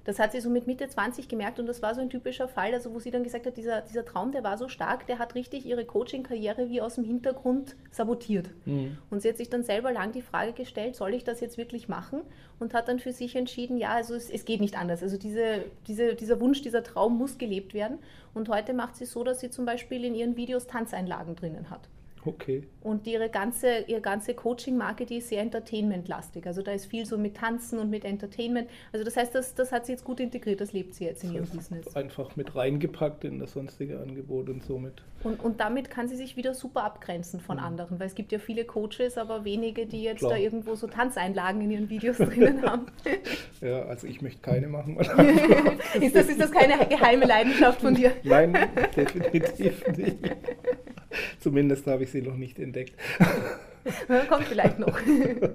Das 0.05 0.19
hat 0.19 0.31
sie 0.31 0.39
so 0.39 0.49
mit 0.51 0.67
Mitte 0.67 0.87
20 0.87 1.27
gemerkt 1.27 1.59
und 1.59 1.65
das 1.65 1.81
war 1.81 1.95
so 1.95 2.01
ein 2.01 2.11
typischer 2.11 2.47
Fall, 2.47 2.73
also 2.73 2.93
wo 2.93 2.99
sie 2.99 3.11
dann 3.11 3.23
gesagt 3.23 3.47
hat, 3.47 3.57
dieser, 3.57 3.81
dieser 3.81 4.05
Traum, 4.05 4.31
der 4.31 4.43
war 4.43 4.57
so 4.57 4.69
stark, 4.69 5.07
der 5.07 5.17
hat 5.17 5.33
richtig 5.35 5.65
ihre 5.65 5.83
Coaching-Karriere 5.83 6.69
wie 6.69 6.79
aus 6.79 6.95
dem 6.95 7.03
Hintergrund 7.03 7.75
sabotiert. 7.91 8.51
Mhm. 8.65 8.97
Und 9.09 9.21
sie 9.21 9.29
hat 9.29 9.37
sich 9.37 9.49
dann 9.49 9.63
selber 9.63 9.91
lang 9.91 10.11
die 10.11 10.21
Frage 10.21 10.53
gestellt, 10.53 10.95
soll 10.95 11.15
ich 11.15 11.23
das 11.23 11.41
jetzt 11.41 11.57
wirklich 11.57 11.89
machen? 11.89 12.21
Und 12.59 12.73
hat 12.73 12.87
dann 12.87 12.99
für 12.99 13.11
sich 13.11 13.35
entschieden, 13.35 13.77
ja, 13.77 13.89
also 13.89 14.13
es, 14.13 14.29
es 14.29 14.45
geht 14.45 14.61
nicht 14.61 14.77
anders. 14.77 15.03
Also 15.03 15.17
diese, 15.17 15.65
diese, 15.87 16.15
dieser 16.15 16.39
Wunsch, 16.39 16.61
dieser 16.61 16.83
Traum 16.83 17.17
muss 17.17 17.37
gelebt 17.37 17.73
werden. 17.73 17.97
Und 18.33 18.47
heute 18.47 18.73
macht 18.73 18.95
sie 18.95 19.05
so, 19.05 19.23
dass 19.23 19.39
sie 19.39 19.49
zum 19.49 19.65
Beispiel 19.65 20.05
in 20.05 20.13
ihren 20.13 20.37
Videos 20.37 20.67
Tanzeinlagen 20.67 21.35
drinnen 21.35 21.69
hat. 21.69 21.89
Okay. 22.25 22.63
Und 22.81 23.07
ihre 23.07 23.29
ganze, 23.29 23.79
ihre 23.87 24.01
ganze 24.01 24.33
Coaching-Marke, 24.33 25.05
die 25.05 25.17
ist 25.17 25.29
sehr 25.29 25.41
entertainment-lastig. 25.41 26.45
Also 26.47 26.61
da 26.61 26.71
ist 26.71 26.85
viel 26.85 27.05
so 27.05 27.17
mit 27.17 27.35
Tanzen 27.37 27.79
und 27.79 27.89
mit 27.89 28.05
Entertainment. 28.05 28.69
Also 28.91 29.05
das 29.05 29.15
heißt, 29.15 29.33
das, 29.33 29.55
das 29.55 29.71
hat 29.71 29.85
sie 29.85 29.93
jetzt 29.93 30.03
gut 30.03 30.19
integriert, 30.19 30.61
das 30.61 30.73
lebt 30.73 30.95
sie 30.95 31.05
jetzt 31.05 31.23
in 31.23 31.33
das 31.33 31.49
ihrem 31.49 31.57
Business. 31.57 31.95
Einfach 31.95 32.35
mit 32.35 32.55
reingepackt 32.55 33.23
in 33.23 33.39
das 33.39 33.53
sonstige 33.53 33.99
Angebot 33.99 34.49
und 34.49 34.63
somit. 34.63 35.03
Und, 35.23 35.43
und 35.43 35.59
damit 35.59 35.89
kann 35.89 36.07
sie 36.07 36.15
sich 36.15 36.37
wieder 36.37 36.53
super 36.53 36.83
abgrenzen 36.83 37.39
von 37.39 37.57
mhm. 37.57 37.63
anderen, 37.63 37.99
weil 37.99 38.07
es 38.07 38.15
gibt 38.15 38.31
ja 38.31 38.39
viele 38.39 38.65
Coaches, 38.65 39.17
aber 39.17 39.43
wenige, 39.45 39.85
die 39.85 40.03
jetzt 40.03 40.19
Klar. 40.19 40.33
da 40.33 40.37
irgendwo 40.37 40.75
so 40.75 40.87
Tanzeinlagen 40.87 41.61
in 41.61 41.71
ihren 41.71 41.89
Videos 41.89 42.17
drinnen 42.17 42.61
haben. 42.63 42.85
Ja, 43.61 43.83
also 43.83 44.05
ich 44.05 44.21
möchte 44.21 44.41
keine 44.41 44.67
machen. 44.67 44.97
ist, 45.99 46.15
das, 46.15 46.27
ist 46.29 46.39
das 46.39 46.51
keine 46.51 46.85
geheime 46.85 47.25
Leidenschaft 47.25 47.81
von 47.81 47.95
dir? 47.95 48.11
Nein, 48.23 48.55
definitiv 48.95 49.87
nicht. 49.97 50.17
Zumindest 51.39 51.87
habe 51.87 52.03
ich 52.03 52.11
sie 52.11 52.21
noch 52.21 52.37
nicht 52.37 52.59
entdeckt. 52.59 52.93
Kommt 54.29 54.45
vielleicht 54.45 54.79
noch. 54.79 54.99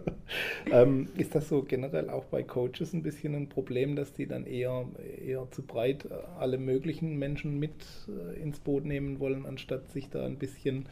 ähm, 0.71 1.09
ist 1.17 1.35
das 1.35 1.49
so 1.49 1.63
generell 1.63 2.09
auch 2.11 2.25
bei 2.27 2.45
Coaches 2.45 2.93
ein 2.93 3.03
bisschen 3.03 3.35
ein 3.35 3.49
Problem, 3.49 3.97
dass 3.97 4.13
die 4.13 4.27
dann 4.27 4.47
eher, 4.47 4.87
eher 5.25 5.49
zu 5.51 5.63
breit 5.63 6.05
äh, 6.05 6.15
alle 6.39 6.59
möglichen 6.59 7.19
Menschen 7.19 7.59
mit 7.59 7.75
äh, 8.09 8.41
ins 8.41 8.61
Boot 8.61 8.85
nehmen 8.85 9.19
wollen, 9.19 9.47
anstatt 9.47 9.91
sich 9.91 10.11
da 10.11 10.25
ein 10.25 10.37
bisschen 10.37 10.87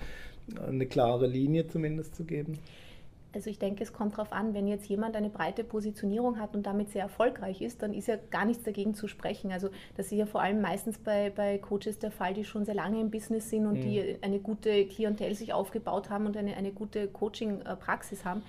eine 0.67 0.87
klare 0.87 1.27
Linie 1.27 1.69
zumindest 1.69 2.17
zu 2.17 2.25
geben? 2.25 2.59
Also 3.35 3.51
ich 3.51 3.59
denke, 3.59 3.83
es 3.83 3.93
kommt 3.93 4.15
darauf 4.15 4.33
an, 4.33 4.55
wenn 4.55 4.67
jetzt 4.67 4.89
jemand 4.89 5.15
eine 5.15 5.29
breite 5.29 5.63
Positionierung 5.63 6.41
hat 6.41 6.57
und 6.57 6.67
damit 6.67 6.91
sehr 6.91 7.03
erfolgreich 7.03 7.61
ist, 7.61 7.83
dann 7.83 7.93
ist 7.93 8.09
ja 8.09 8.17
gar 8.31 8.47
nichts 8.47 8.65
dagegen 8.65 8.95
zu 8.95 9.07
sprechen. 9.07 9.53
Also 9.53 9.69
das 9.97 10.07
ist 10.07 10.13
ja 10.13 10.25
vor 10.25 10.41
allem 10.41 10.63
meistens 10.63 10.97
bei, 10.97 11.31
bei 11.31 11.59
Coaches 11.59 11.99
der 11.99 12.11
Fall, 12.11 12.33
die 12.33 12.45
schon 12.45 12.65
sehr 12.65 12.75
lange 12.75 13.01
im 13.01 13.11
Business 13.11 13.51
sind 13.51 13.67
und 13.67 13.79
mhm. 13.79 13.83
die 13.83 14.19
eine 14.23 14.39
gute 14.39 14.87
Klientel 14.87 15.35
sich 15.35 15.53
aufgebaut 15.53 16.09
haben 16.09 16.25
und 16.25 16.37
eine, 16.39 16.57
eine 16.57 16.73
gute 16.73 17.07
Coaching-Praxis 17.09 18.25
haben. 18.25 18.43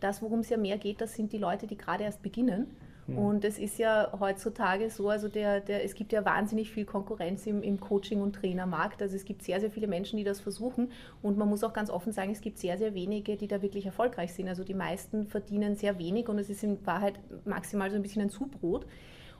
Das, 0.00 0.20
worum 0.20 0.40
es 0.40 0.48
ja 0.48 0.56
mehr 0.56 0.78
geht, 0.78 1.00
das 1.00 1.14
sind 1.14 1.32
die 1.32 1.38
Leute, 1.38 1.68
die 1.68 1.78
gerade 1.78 2.02
erst 2.02 2.22
beginnen 2.22 2.76
Mhm. 3.06 3.18
Und 3.18 3.44
es 3.44 3.58
ist 3.58 3.78
ja 3.78 4.12
heutzutage 4.18 4.90
so, 4.90 5.08
also 5.08 5.28
der, 5.28 5.60
der, 5.60 5.84
es 5.84 5.94
gibt 5.94 6.12
ja 6.12 6.24
wahnsinnig 6.24 6.70
viel 6.70 6.84
Konkurrenz 6.84 7.46
im, 7.46 7.62
im 7.62 7.80
Coaching- 7.80 8.22
und 8.22 8.34
Trainermarkt. 8.34 9.02
Also 9.02 9.16
es 9.16 9.24
gibt 9.24 9.42
sehr, 9.42 9.60
sehr 9.60 9.70
viele 9.70 9.86
Menschen, 9.86 10.16
die 10.16 10.24
das 10.24 10.40
versuchen. 10.40 10.90
Und 11.22 11.36
man 11.36 11.48
muss 11.48 11.64
auch 11.64 11.72
ganz 11.72 11.90
offen 11.90 12.12
sagen, 12.12 12.32
es 12.32 12.40
gibt 12.40 12.58
sehr, 12.58 12.78
sehr 12.78 12.94
wenige, 12.94 13.36
die 13.36 13.48
da 13.48 13.62
wirklich 13.62 13.86
erfolgreich 13.86 14.32
sind. 14.32 14.48
Also 14.48 14.64
die 14.64 14.74
meisten 14.74 15.26
verdienen 15.26 15.76
sehr 15.76 15.98
wenig 15.98 16.28
und 16.28 16.38
es 16.38 16.48
ist 16.48 16.62
in 16.64 16.84
Wahrheit 16.86 17.20
maximal 17.44 17.90
so 17.90 17.96
ein 17.96 18.02
bisschen 18.02 18.22
ein 18.22 18.30
Zubrot. 18.30 18.86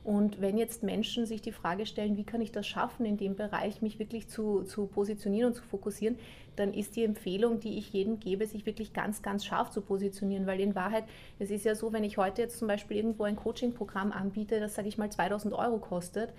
Und 0.05 0.43
wenn 0.43 0.59
jetzt 0.59 0.83
Menschen 0.83 1.25
sich 1.25 1.41
die 1.41 1.51
Frage 1.51 1.87
stellen, 1.87 2.19
wie 2.19 2.25
kann 2.25 2.43
ich 2.43 2.53
das 2.53 2.67
schaffen, 2.67 3.07
in 3.07 3.17
dem 3.17 3.37
Bereich 3.37 3.81
mich 3.81 3.99
wirklich 3.99 4.29
zu, 4.29 4.63
zu 4.63 4.87
positionieren 4.87 5.49
und 5.49 5.55
zu 5.55 5.63
fokussieren, 5.63 6.19
dann 6.57 6.73
ist 6.73 6.95
die 6.97 7.05
Empfehlung, 7.05 7.59
die 7.59 7.79
ich 7.79 7.93
jedem 7.93 8.21
gebe, 8.21 8.47
sich 8.47 8.67
wirklich 8.67 8.93
ganz, 8.93 9.23
ganz 9.23 9.45
scharf 9.45 9.71
zu 9.71 9.81
positionieren, 9.81 10.47
weil 10.47 10.61
in 10.61 10.75
Wahrheit, 10.75 11.05
es 11.39 11.51
ist 11.51 11.65
ja 11.65 11.75
so, 11.75 11.93
wenn 11.93 12.05
ich 12.05 12.19
heute 12.19 12.43
jetzt 12.43 12.59
zum 12.59 12.69
Beispiel 12.69 12.99
irgendwo 12.99 13.25
ein 13.25 13.37
Coaching-Programm 13.37 14.13
anbiete, 14.13 14.61
das 14.61 14.75
sage 14.75 14.89
ich 14.89 14.99
mal 14.99 15.11
2000 15.11 15.55
Euro 15.55 15.79
kostet, 15.79 16.33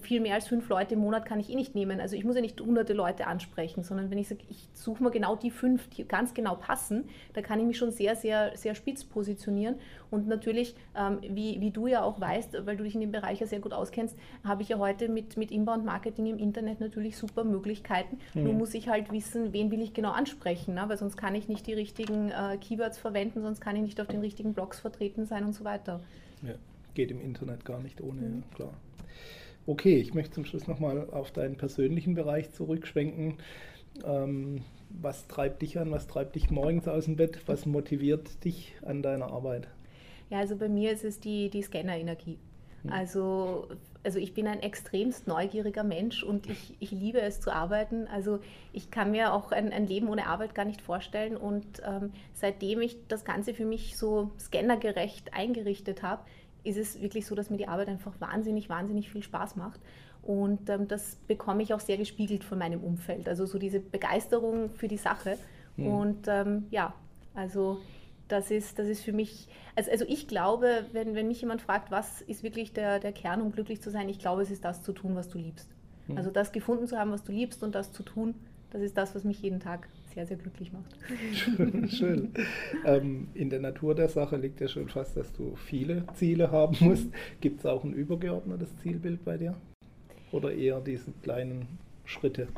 viel 0.00 0.20
mehr 0.20 0.34
als 0.34 0.48
fünf 0.48 0.68
Leute 0.68 0.94
im 0.94 1.00
Monat 1.00 1.24
kann 1.24 1.40
ich 1.40 1.50
eh 1.50 1.54
nicht 1.54 1.74
nehmen. 1.74 2.00
Also 2.00 2.16
ich 2.16 2.24
muss 2.24 2.34
ja 2.34 2.42
nicht 2.42 2.60
hunderte 2.60 2.92
Leute 2.92 3.26
ansprechen, 3.26 3.82
sondern 3.82 4.10
wenn 4.10 4.18
ich 4.18 4.28
sage, 4.28 4.42
ich 4.48 4.68
suche 4.74 5.02
mir 5.02 5.10
genau 5.10 5.36
die 5.36 5.50
fünf, 5.50 5.88
die 5.90 6.04
ganz 6.04 6.34
genau 6.34 6.56
passen, 6.56 7.08
da 7.32 7.40
kann 7.40 7.58
ich 7.60 7.66
mich 7.66 7.78
schon 7.78 7.92
sehr, 7.92 8.16
sehr, 8.16 8.56
sehr 8.56 8.74
spitz 8.74 9.04
positionieren. 9.04 9.76
Und 10.12 10.28
natürlich, 10.28 10.74
ähm, 10.94 11.18
wie, 11.22 11.58
wie 11.60 11.70
du 11.70 11.86
ja 11.86 12.02
auch 12.02 12.20
weißt, 12.20 12.66
weil 12.66 12.76
du 12.76 12.84
dich 12.84 12.94
in 12.94 13.00
dem 13.00 13.12
Bereich 13.12 13.40
ja 13.40 13.46
sehr 13.46 13.60
gut 13.60 13.72
auskennst, 13.72 14.14
habe 14.44 14.60
ich 14.60 14.68
ja 14.68 14.78
heute 14.78 15.08
mit, 15.08 15.38
mit 15.38 15.50
Inbound-Marketing 15.50 16.26
im 16.26 16.38
Internet 16.38 16.80
natürlich 16.80 17.16
super 17.16 17.44
Möglichkeiten. 17.44 18.18
Mhm. 18.34 18.44
Nur 18.44 18.52
muss 18.52 18.74
ich 18.74 18.88
halt 18.88 19.10
wissen, 19.10 19.54
wen 19.54 19.70
will 19.70 19.80
ich 19.80 19.94
genau 19.94 20.10
ansprechen, 20.10 20.74
ne? 20.74 20.84
weil 20.86 20.98
sonst 20.98 21.16
kann 21.16 21.34
ich 21.34 21.48
nicht 21.48 21.66
die 21.66 21.72
richtigen 21.72 22.30
äh, 22.30 22.58
Keywords 22.58 22.98
verwenden, 22.98 23.40
sonst 23.40 23.60
kann 23.60 23.74
ich 23.74 23.82
nicht 23.82 24.00
auf 24.02 24.06
den 24.06 24.20
richtigen 24.20 24.52
Blogs 24.52 24.80
vertreten 24.80 25.24
sein 25.24 25.44
und 25.44 25.54
so 25.54 25.64
weiter. 25.64 26.00
Ja, 26.42 26.54
geht 26.92 27.10
im 27.10 27.20
Internet 27.22 27.64
gar 27.64 27.80
nicht 27.80 28.02
ohne, 28.02 28.20
mhm. 28.20 28.42
ja, 28.50 28.56
klar. 28.56 28.74
Okay, 29.64 29.96
ich 29.96 30.12
möchte 30.12 30.34
zum 30.34 30.44
Schluss 30.44 30.66
nochmal 30.66 31.08
auf 31.10 31.30
deinen 31.30 31.56
persönlichen 31.56 32.14
Bereich 32.14 32.52
zurückschwenken. 32.52 33.38
Ähm, 34.04 34.62
was 34.90 35.26
treibt 35.26 35.62
dich 35.62 35.78
an? 35.78 35.90
Was 35.90 36.06
treibt 36.06 36.34
dich 36.34 36.50
morgens 36.50 36.86
aus 36.86 37.06
dem 37.06 37.16
Bett? 37.16 37.38
Was 37.46 37.64
motiviert 37.64 38.44
dich 38.44 38.74
an 38.82 39.02
deiner 39.02 39.30
Arbeit? 39.30 39.68
Ja, 40.32 40.38
also 40.38 40.56
bei 40.56 40.70
mir 40.70 40.92
ist 40.92 41.04
es 41.04 41.20
die, 41.20 41.50
die 41.50 41.60
Scanner-Energie. 41.60 42.38
Hm. 42.84 42.90
Also, 42.90 43.68
also 44.02 44.18
ich 44.18 44.32
bin 44.32 44.46
ein 44.46 44.60
extremst 44.60 45.26
neugieriger 45.26 45.84
Mensch 45.84 46.22
und 46.22 46.48
ich, 46.48 46.74
ich 46.80 46.90
liebe 46.90 47.20
es 47.20 47.42
zu 47.42 47.52
arbeiten. 47.52 48.06
Also 48.06 48.38
ich 48.72 48.90
kann 48.90 49.10
mir 49.10 49.34
auch 49.34 49.52
ein, 49.52 49.74
ein 49.74 49.86
Leben 49.86 50.08
ohne 50.08 50.28
Arbeit 50.28 50.54
gar 50.54 50.64
nicht 50.64 50.80
vorstellen. 50.80 51.36
Und 51.36 51.82
ähm, 51.86 52.14
seitdem 52.32 52.80
ich 52.80 52.96
das 53.08 53.26
Ganze 53.26 53.52
für 53.52 53.66
mich 53.66 53.98
so 53.98 54.30
scannergerecht 54.40 55.34
eingerichtet 55.34 56.02
habe, 56.02 56.22
ist 56.64 56.78
es 56.78 57.02
wirklich 57.02 57.26
so, 57.26 57.34
dass 57.34 57.50
mir 57.50 57.58
die 57.58 57.68
Arbeit 57.68 57.88
einfach 57.88 58.18
wahnsinnig, 58.18 58.70
wahnsinnig 58.70 59.10
viel 59.10 59.22
Spaß 59.22 59.56
macht. 59.56 59.80
Und 60.22 60.70
ähm, 60.70 60.88
das 60.88 61.16
bekomme 61.28 61.62
ich 61.62 61.74
auch 61.74 61.80
sehr 61.80 61.98
gespiegelt 61.98 62.42
von 62.42 62.58
meinem 62.58 62.82
Umfeld. 62.82 63.28
Also 63.28 63.44
so 63.44 63.58
diese 63.58 63.80
Begeisterung 63.80 64.70
für 64.70 64.88
die 64.88 64.96
Sache. 64.96 65.36
Mhm. 65.76 65.86
Und 65.86 66.26
ähm, 66.26 66.68
ja, 66.70 66.94
also 67.34 67.82
das 68.32 68.50
ist, 68.50 68.78
das 68.78 68.88
ist 68.88 69.02
für 69.02 69.12
mich, 69.12 69.46
also, 69.76 69.90
also 69.90 70.04
ich 70.08 70.26
glaube, 70.26 70.86
wenn, 70.92 71.14
wenn 71.14 71.28
mich 71.28 71.40
jemand 71.40 71.60
fragt, 71.60 71.90
was 71.90 72.22
ist 72.22 72.42
wirklich 72.42 72.72
der, 72.72 72.98
der 72.98 73.12
Kern, 73.12 73.42
um 73.42 73.52
glücklich 73.52 73.82
zu 73.82 73.90
sein, 73.90 74.08
ich 74.08 74.18
glaube, 74.18 74.42
es 74.42 74.50
ist 74.50 74.64
das 74.64 74.82
zu 74.82 74.92
tun, 74.92 75.14
was 75.14 75.28
du 75.28 75.38
liebst. 75.38 75.68
Mhm. 76.08 76.16
Also 76.16 76.30
das 76.30 76.50
gefunden 76.50 76.86
zu 76.86 76.98
haben, 76.98 77.10
was 77.10 77.22
du 77.22 77.32
liebst 77.32 77.62
und 77.62 77.74
das 77.74 77.92
zu 77.92 78.02
tun, 78.02 78.34
das 78.70 78.80
ist 78.80 78.96
das, 78.96 79.14
was 79.14 79.24
mich 79.24 79.42
jeden 79.42 79.60
Tag 79.60 79.86
sehr, 80.14 80.26
sehr 80.26 80.38
glücklich 80.38 80.72
macht. 80.72 80.96
Schön. 81.34 81.88
schön. 81.90 82.32
Ähm, 82.86 83.28
in 83.34 83.50
der 83.50 83.60
Natur 83.60 83.94
der 83.94 84.08
Sache 84.08 84.36
liegt 84.36 84.60
ja 84.62 84.68
schon 84.68 84.88
fast, 84.88 85.14
dass 85.16 85.30
du 85.34 85.54
viele 85.56 86.06
Ziele 86.14 86.50
haben 86.50 86.76
musst. 86.80 87.08
Gibt 87.40 87.60
es 87.60 87.66
auch 87.66 87.84
ein 87.84 87.92
übergeordnetes 87.92 88.74
Zielbild 88.78 89.24
bei 89.26 89.36
dir? 89.36 89.54
Oder 90.30 90.54
eher 90.54 90.80
diese 90.80 91.12
kleinen 91.22 91.66
Schritte? 92.06 92.48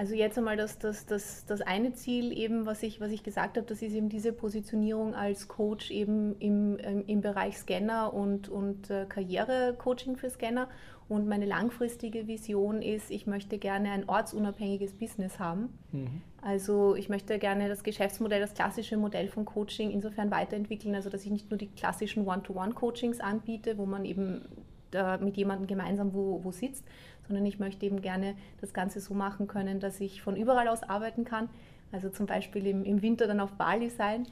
Also 0.00 0.14
jetzt 0.14 0.38
einmal 0.38 0.56
das, 0.56 0.78
das, 0.78 1.04
das, 1.04 1.44
das 1.44 1.60
eine 1.60 1.92
Ziel 1.92 2.32
eben, 2.32 2.64
was 2.64 2.82
ich, 2.82 3.02
was 3.02 3.12
ich 3.12 3.22
gesagt 3.22 3.58
habe, 3.58 3.66
das 3.66 3.82
ist 3.82 3.92
eben 3.92 4.08
diese 4.08 4.32
Positionierung 4.32 5.14
als 5.14 5.46
Coach 5.46 5.90
eben 5.90 6.36
im, 6.38 6.78
ähm, 6.80 7.04
im 7.06 7.20
Bereich 7.20 7.58
Scanner 7.58 8.14
und, 8.14 8.48
und 8.48 8.88
äh, 8.88 9.04
Karrierecoaching 9.06 10.16
für 10.16 10.30
Scanner. 10.30 10.70
Und 11.10 11.28
meine 11.28 11.44
langfristige 11.44 12.26
Vision 12.26 12.80
ist, 12.80 13.10
ich 13.10 13.26
möchte 13.26 13.58
gerne 13.58 13.90
ein 13.90 14.08
ortsunabhängiges 14.08 14.94
Business 14.94 15.38
haben. 15.38 15.78
Mhm. 15.92 16.22
Also 16.40 16.94
ich 16.96 17.10
möchte 17.10 17.38
gerne 17.38 17.68
das 17.68 17.84
Geschäftsmodell, 17.84 18.40
das 18.40 18.54
klassische 18.54 18.96
Modell 18.96 19.28
von 19.28 19.44
Coaching 19.44 19.90
insofern 19.90 20.30
weiterentwickeln, 20.30 20.94
also 20.94 21.10
dass 21.10 21.26
ich 21.26 21.30
nicht 21.30 21.50
nur 21.50 21.58
die 21.58 21.68
klassischen 21.68 22.26
One-to-One-Coachings 22.26 23.20
anbiete, 23.20 23.76
wo 23.76 23.84
man 23.84 24.06
eben 24.06 24.46
mit 25.20 25.36
jemandem 25.36 25.68
gemeinsam 25.68 26.14
wo, 26.14 26.42
wo 26.42 26.50
sitzt, 26.50 26.84
sondern 27.26 27.46
ich 27.46 27.58
möchte 27.58 27.86
eben 27.86 28.02
gerne 28.02 28.34
das 28.60 28.72
Ganze 28.72 29.00
so 29.00 29.14
machen 29.14 29.46
können, 29.46 29.80
dass 29.80 30.00
ich 30.00 30.22
von 30.22 30.36
überall 30.36 30.68
aus 30.68 30.82
arbeiten 30.82 31.24
kann. 31.24 31.48
Also 31.92 32.08
zum 32.08 32.26
Beispiel 32.26 32.66
im, 32.66 32.84
im 32.84 33.02
Winter 33.02 33.26
dann 33.26 33.40
auf 33.40 33.52
Bali 33.52 33.90
sein. 33.90 34.26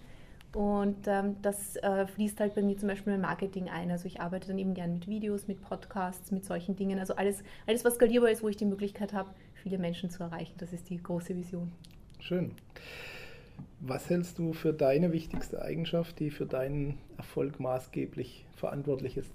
Und 0.55 1.07
ähm, 1.07 1.37
das 1.43 1.77
äh, 1.77 2.07
fließt 2.07 2.41
halt 2.41 2.55
bei 2.55 2.63
mir 2.63 2.77
zum 2.79 2.89
Beispiel 2.89 3.13
im 3.13 3.21
Marketing 3.21 3.69
ein. 3.69 3.91
Also 3.91 4.07
ich 4.07 4.21
arbeite 4.21 4.49
dann 4.49 4.59
eben 4.59 4.75
gerne 4.75 4.95
mit 4.95 5.07
Videos, 5.07 5.47
mit 5.47 5.61
Podcasts, 5.63 6.31
mit 6.31 6.45
solchen 6.45 6.75
Dingen. 6.75 6.99
Also 6.99 7.17
alles, 7.17 7.43
alles, 7.67 7.85
was 7.85 7.97
skalierbar 7.97 8.31
ist, 8.31 8.43
wo 8.43 8.49
ich 8.49 8.57
die 8.57 8.65
Möglichkeit 8.65 9.13
habe, 9.13 9.31
viele 9.55 9.79
Menschen 9.79 10.11
zu 10.11 10.23
erreichen. 10.23 10.55
Das 10.59 10.73
ist 10.73 10.89
die 10.89 11.03
große 11.03 11.37
Vision. 11.37 11.71
Schön. 12.21 12.53
Was 13.81 14.09
hältst 14.11 14.39
du 14.39 14.55
für 14.55 14.73
deine 14.73 15.13
wichtigste 15.13 15.63
Eigenschaft, 15.63 16.19
die 16.19 16.31
für 16.31 16.47
deinen 16.47 16.99
Erfolg 17.17 17.61
maßgeblich 17.61 18.47
verantwortlich 18.57 19.17
ist? 19.17 19.31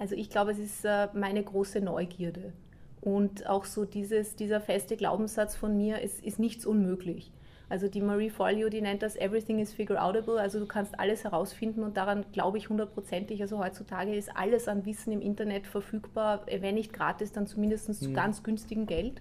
Also 0.00 0.14
ich 0.14 0.30
glaube, 0.30 0.52
es 0.52 0.58
ist 0.58 0.84
äh, 0.86 1.08
meine 1.12 1.42
große 1.42 1.80
Neugierde. 1.82 2.54
Und 3.02 3.46
auch 3.46 3.66
so 3.66 3.84
dieses, 3.84 4.34
dieser 4.34 4.60
feste 4.60 4.96
Glaubenssatz 4.96 5.54
von 5.56 5.76
mir, 5.76 6.02
es 6.02 6.20
ist 6.20 6.38
nichts 6.38 6.64
unmöglich. 6.64 7.30
Also 7.68 7.86
die 7.86 8.00
Marie 8.00 8.30
Folio, 8.30 8.70
die 8.70 8.80
nennt 8.80 9.02
das 9.02 9.14
Everything 9.14 9.58
is 9.58 9.72
figure 9.72 10.02
outable, 10.02 10.40
also 10.40 10.58
du 10.58 10.66
kannst 10.66 10.98
alles 10.98 11.22
herausfinden 11.22 11.84
und 11.84 11.96
daran 11.98 12.24
glaube 12.32 12.58
ich 12.58 12.68
hundertprozentig. 12.70 13.42
Also 13.42 13.58
heutzutage 13.58 14.14
ist 14.14 14.34
alles 14.34 14.68
an 14.68 14.86
Wissen 14.86 15.12
im 15.12 15.20
Internet 15.20 15.66
verfügbar, 15.66 16.46
wenn 16.46 16.74
nicht 16.74 16.92
gratis, 16.94 17.30
dann 17.30 17.46
zumindest 17.46 17.88
mhm. 17.88 17.92
zu 17.92 18.12
ganz 18.12 18.42
günstigem 18.42 18.86
Geld. 18.86 19.20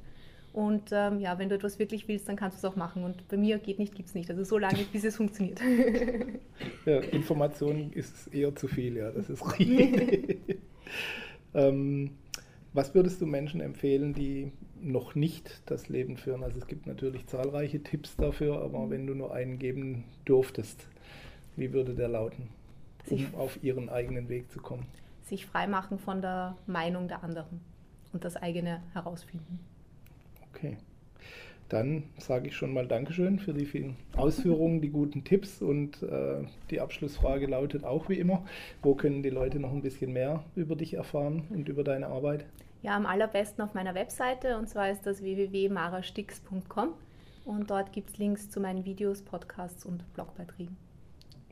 Und 0.54 0.90
ähm, 0.92 1.20
ja, 1.20 1.38
wenn 1.38 1.50
du 1.50 1.56
etwas 1.56 1.78
wirklich 1.78 2.08
willst, 2.08 2.28
dann 2.28 2.38
kannst 2.38 2.58
du 2.58 2.66
es 2.66 2.74
auch 2.74 2.76
machen. 2.76 3.04
Und 3.04 3.28
bei 3.28 3.38
mir 3.38 3.60
geht 3.60 3.80
nicht, 3.80 3.94
gibt 3.94 4.10
es 4.10 4.16
nicht. 4.16 4.30
Also 4.32 4.44
so 4.44 4.58
lange, 4.58 4.80
bis 4.92 5.04
es 5.04 5.18
funktioniert. 5.18 5.60
Ja, 6.86 7.00
Information 7.00 7.92
ist 7.94 8.34
eher 8.34 8.56
zu 8.56 8.68
viel, 8.68 8.98
ja, 8.98 9.12
das 9.12 9.30
ist 9.30 9.60
richtig. 9.60 10.60
ähm, 11.54 12.12
was 12.74 12.94
würdest 12.94 13.22
du 13.22 13.26
Menschen 13.26 13.62
empfehlen, 13.62 14.14
die 14.14 14.52
noch 14.80 15.16
nicht 15.16 15.62
das 15.66 15.90
Leben 15.90 16.18
führen? 16.18 16.44
Also 16.44 16.60
es 16.60 16.68
gibt 16.68 16.86
natürlich 16.86 17.28
zahlreiche 17.28 17.82
Tipps 17.82 18.16
dafür, 18.16 18.62
aber 18.62 18.90
wenn 18.90 19.08
du 19.08 19.16
nur 19.16 19.34
einen 19.34 19.58
geben 19.60 20.06
dürftest, 20.28 20.88
wie 21.56 21.74
würde 21.74 21.96
der 21.96 22.08
lauten, 22.08 22.50
um 23.10 23.18
sich, 23.18 23.34
auf 23.34 23.64
ihren 23.64 23.90
eigenen 23.90 24.30
Weg 24.30 24.52
zu 24.52 24.60
kommen? 24.60 24.86
Sich 25.24 25.46
freimachen 25.46 26.00
von 26.00 26.22
der 26.22 26.58
Meinung 26.68 27.08
der 27.08 27.24
anderen 27.24 27.62
und 28.14 28.24
das 28.24 28.36
eigene 28.36 28.82
herausfinden. 28.94 29.60
Okay. 30.54 30.78
Dann 31.70 32.04
sage 32.18 32.48
ich 32.48 32.56
schon 32.56 32.74
mal 32.74 32.88
Dankeschön 32.88 33.40
für 33.40 33.54
die 33.54 33.66
vielen 33.66 33.96
Ausführungen, 34.18 34.82
die 34.82 34.90
guten 34.90 35.24
Tipps 35.24 35.62
und 35.62 36.02
äh, 36.02 36.44
die 36.72 36.82
Abschlussfrage 36.82 37.46
lautet 37.46 37.84
auch 37.84 38.10
wie 38.10 38.20
immer, 38.20 38.44
wo 38.82 38.96
können 38.96 39.22
die 39.22 39.30
Leute 39.30 39.60
noch 39.60 39.72
ein 39.72 39.84
bisschen 39.84 40.12
mehr 40.12 40.44
über 40.56 40.76
dich 40.76 40.96
erfahren 40.96 41.44
und 41.52 41.70
über 41.70 41.84
deine 41.84 42.08
Arbeit? 42.08 42.46
Ja, 42.82 42.96
am 42.96 43.06
allerbesten 43.06 43.64
auf 43.64 43.76
meiner 43.76 43.94
Webseite 43.94 44.58
und 44.58 44.68
zwar 44.68 44.90
ist 44.90 45.06
das 45.06 45.22
www.marastix.com 45.22 46.90
und 47.46 47.70
dort 47.70 47.94
gibt 47.94 48.10
es 48.10 48.18
Links 48.18 48.50
zu 48.50 48.60
meinen 48.60 48.84
Videos, 48.84 49.22
Podcasts 49.22 49.86
und 49.86 50.12
Blogbeiträgen 50.14 50.89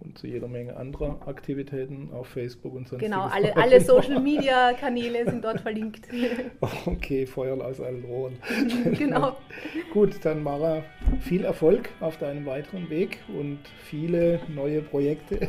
und 0.04 0.18
zu 0.18 0.28
jeder 0.28 0.48
Menge 0.48 0.76
anderer 0.78 1.20
Aktivitäten 1.26 2.10
auf 2.14 2.28
Facebook 2.28 2.74
und 2.74 2.88
sonst. 2.88 3.02
Genau, 3.02 3.24
alle, 3.24 3.56
alle 3.56 3.82
Social 3.82 4.20
Media 4.20 4.74
Kanäle 4.80 5.26
sind 5.26 5.44
dort 5.44 5.62
verlinkt. 5.62 6.08
Okay, 6.86 7.26
Feuer 7.26 7.64
aus 7.64 7.80
allen 7.82 8.04
Rohren. 8.06 8.38
genau. 8.98 9.38
Gut, 9.94 10.24
dann 10.24 10.44
Mara, 10.44 10.84
viel 11.22 11.44
Erfolg 11.44 11.90
auf 12.00 12.18
deinem 12.18 12.46
weiteren 12.46 12.90
Weg 12.90 13.20
und 13.28 13.60
viele 13.84 14.40
neue 14.54 14.82
Projekte 14.82 15.48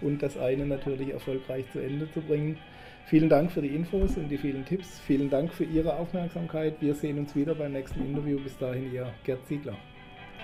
und 0.00 0.22
das 0.22 0.36
eine 0.38 0.66
natürlich 0.66 1.10
erfolgreich 1.10 1.64
zu 1.72 1.80
Ende 1.80 2.10
zu 2.12 2.20
bringen. 2.20 2.58
Vielen 3.06 3.28
Dank 3.28 3.52
für 3.52 3.60
die 3.60 3.68
Infos 3.68 4.16
und 4.16 4.28
die 4.28 4.38
vielen 4.38 4.64
Tipps. 4.64 5.00
Vielen 5.00 5.28
Dank 5.28 5.52
für 5.52 5.64
Ihre 5.64 5.96
Aufmerksamkeit. 5.96 6.76
Wir 6.80 6.94
sehen 6.94 7.18
uns 7.18 7.36
wieder 7.36 7.54
beim 7.54 7.72
nächsten 7.72 8.04
Interview. 8.04 8.38
Bis 8.40 8.56
dahin, 8.56 8.92
Ihr 8.92 9.12
Gerd 9.24 9.44
Ziegler. 9.46 9.76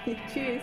Tschüss. 0.04 0.62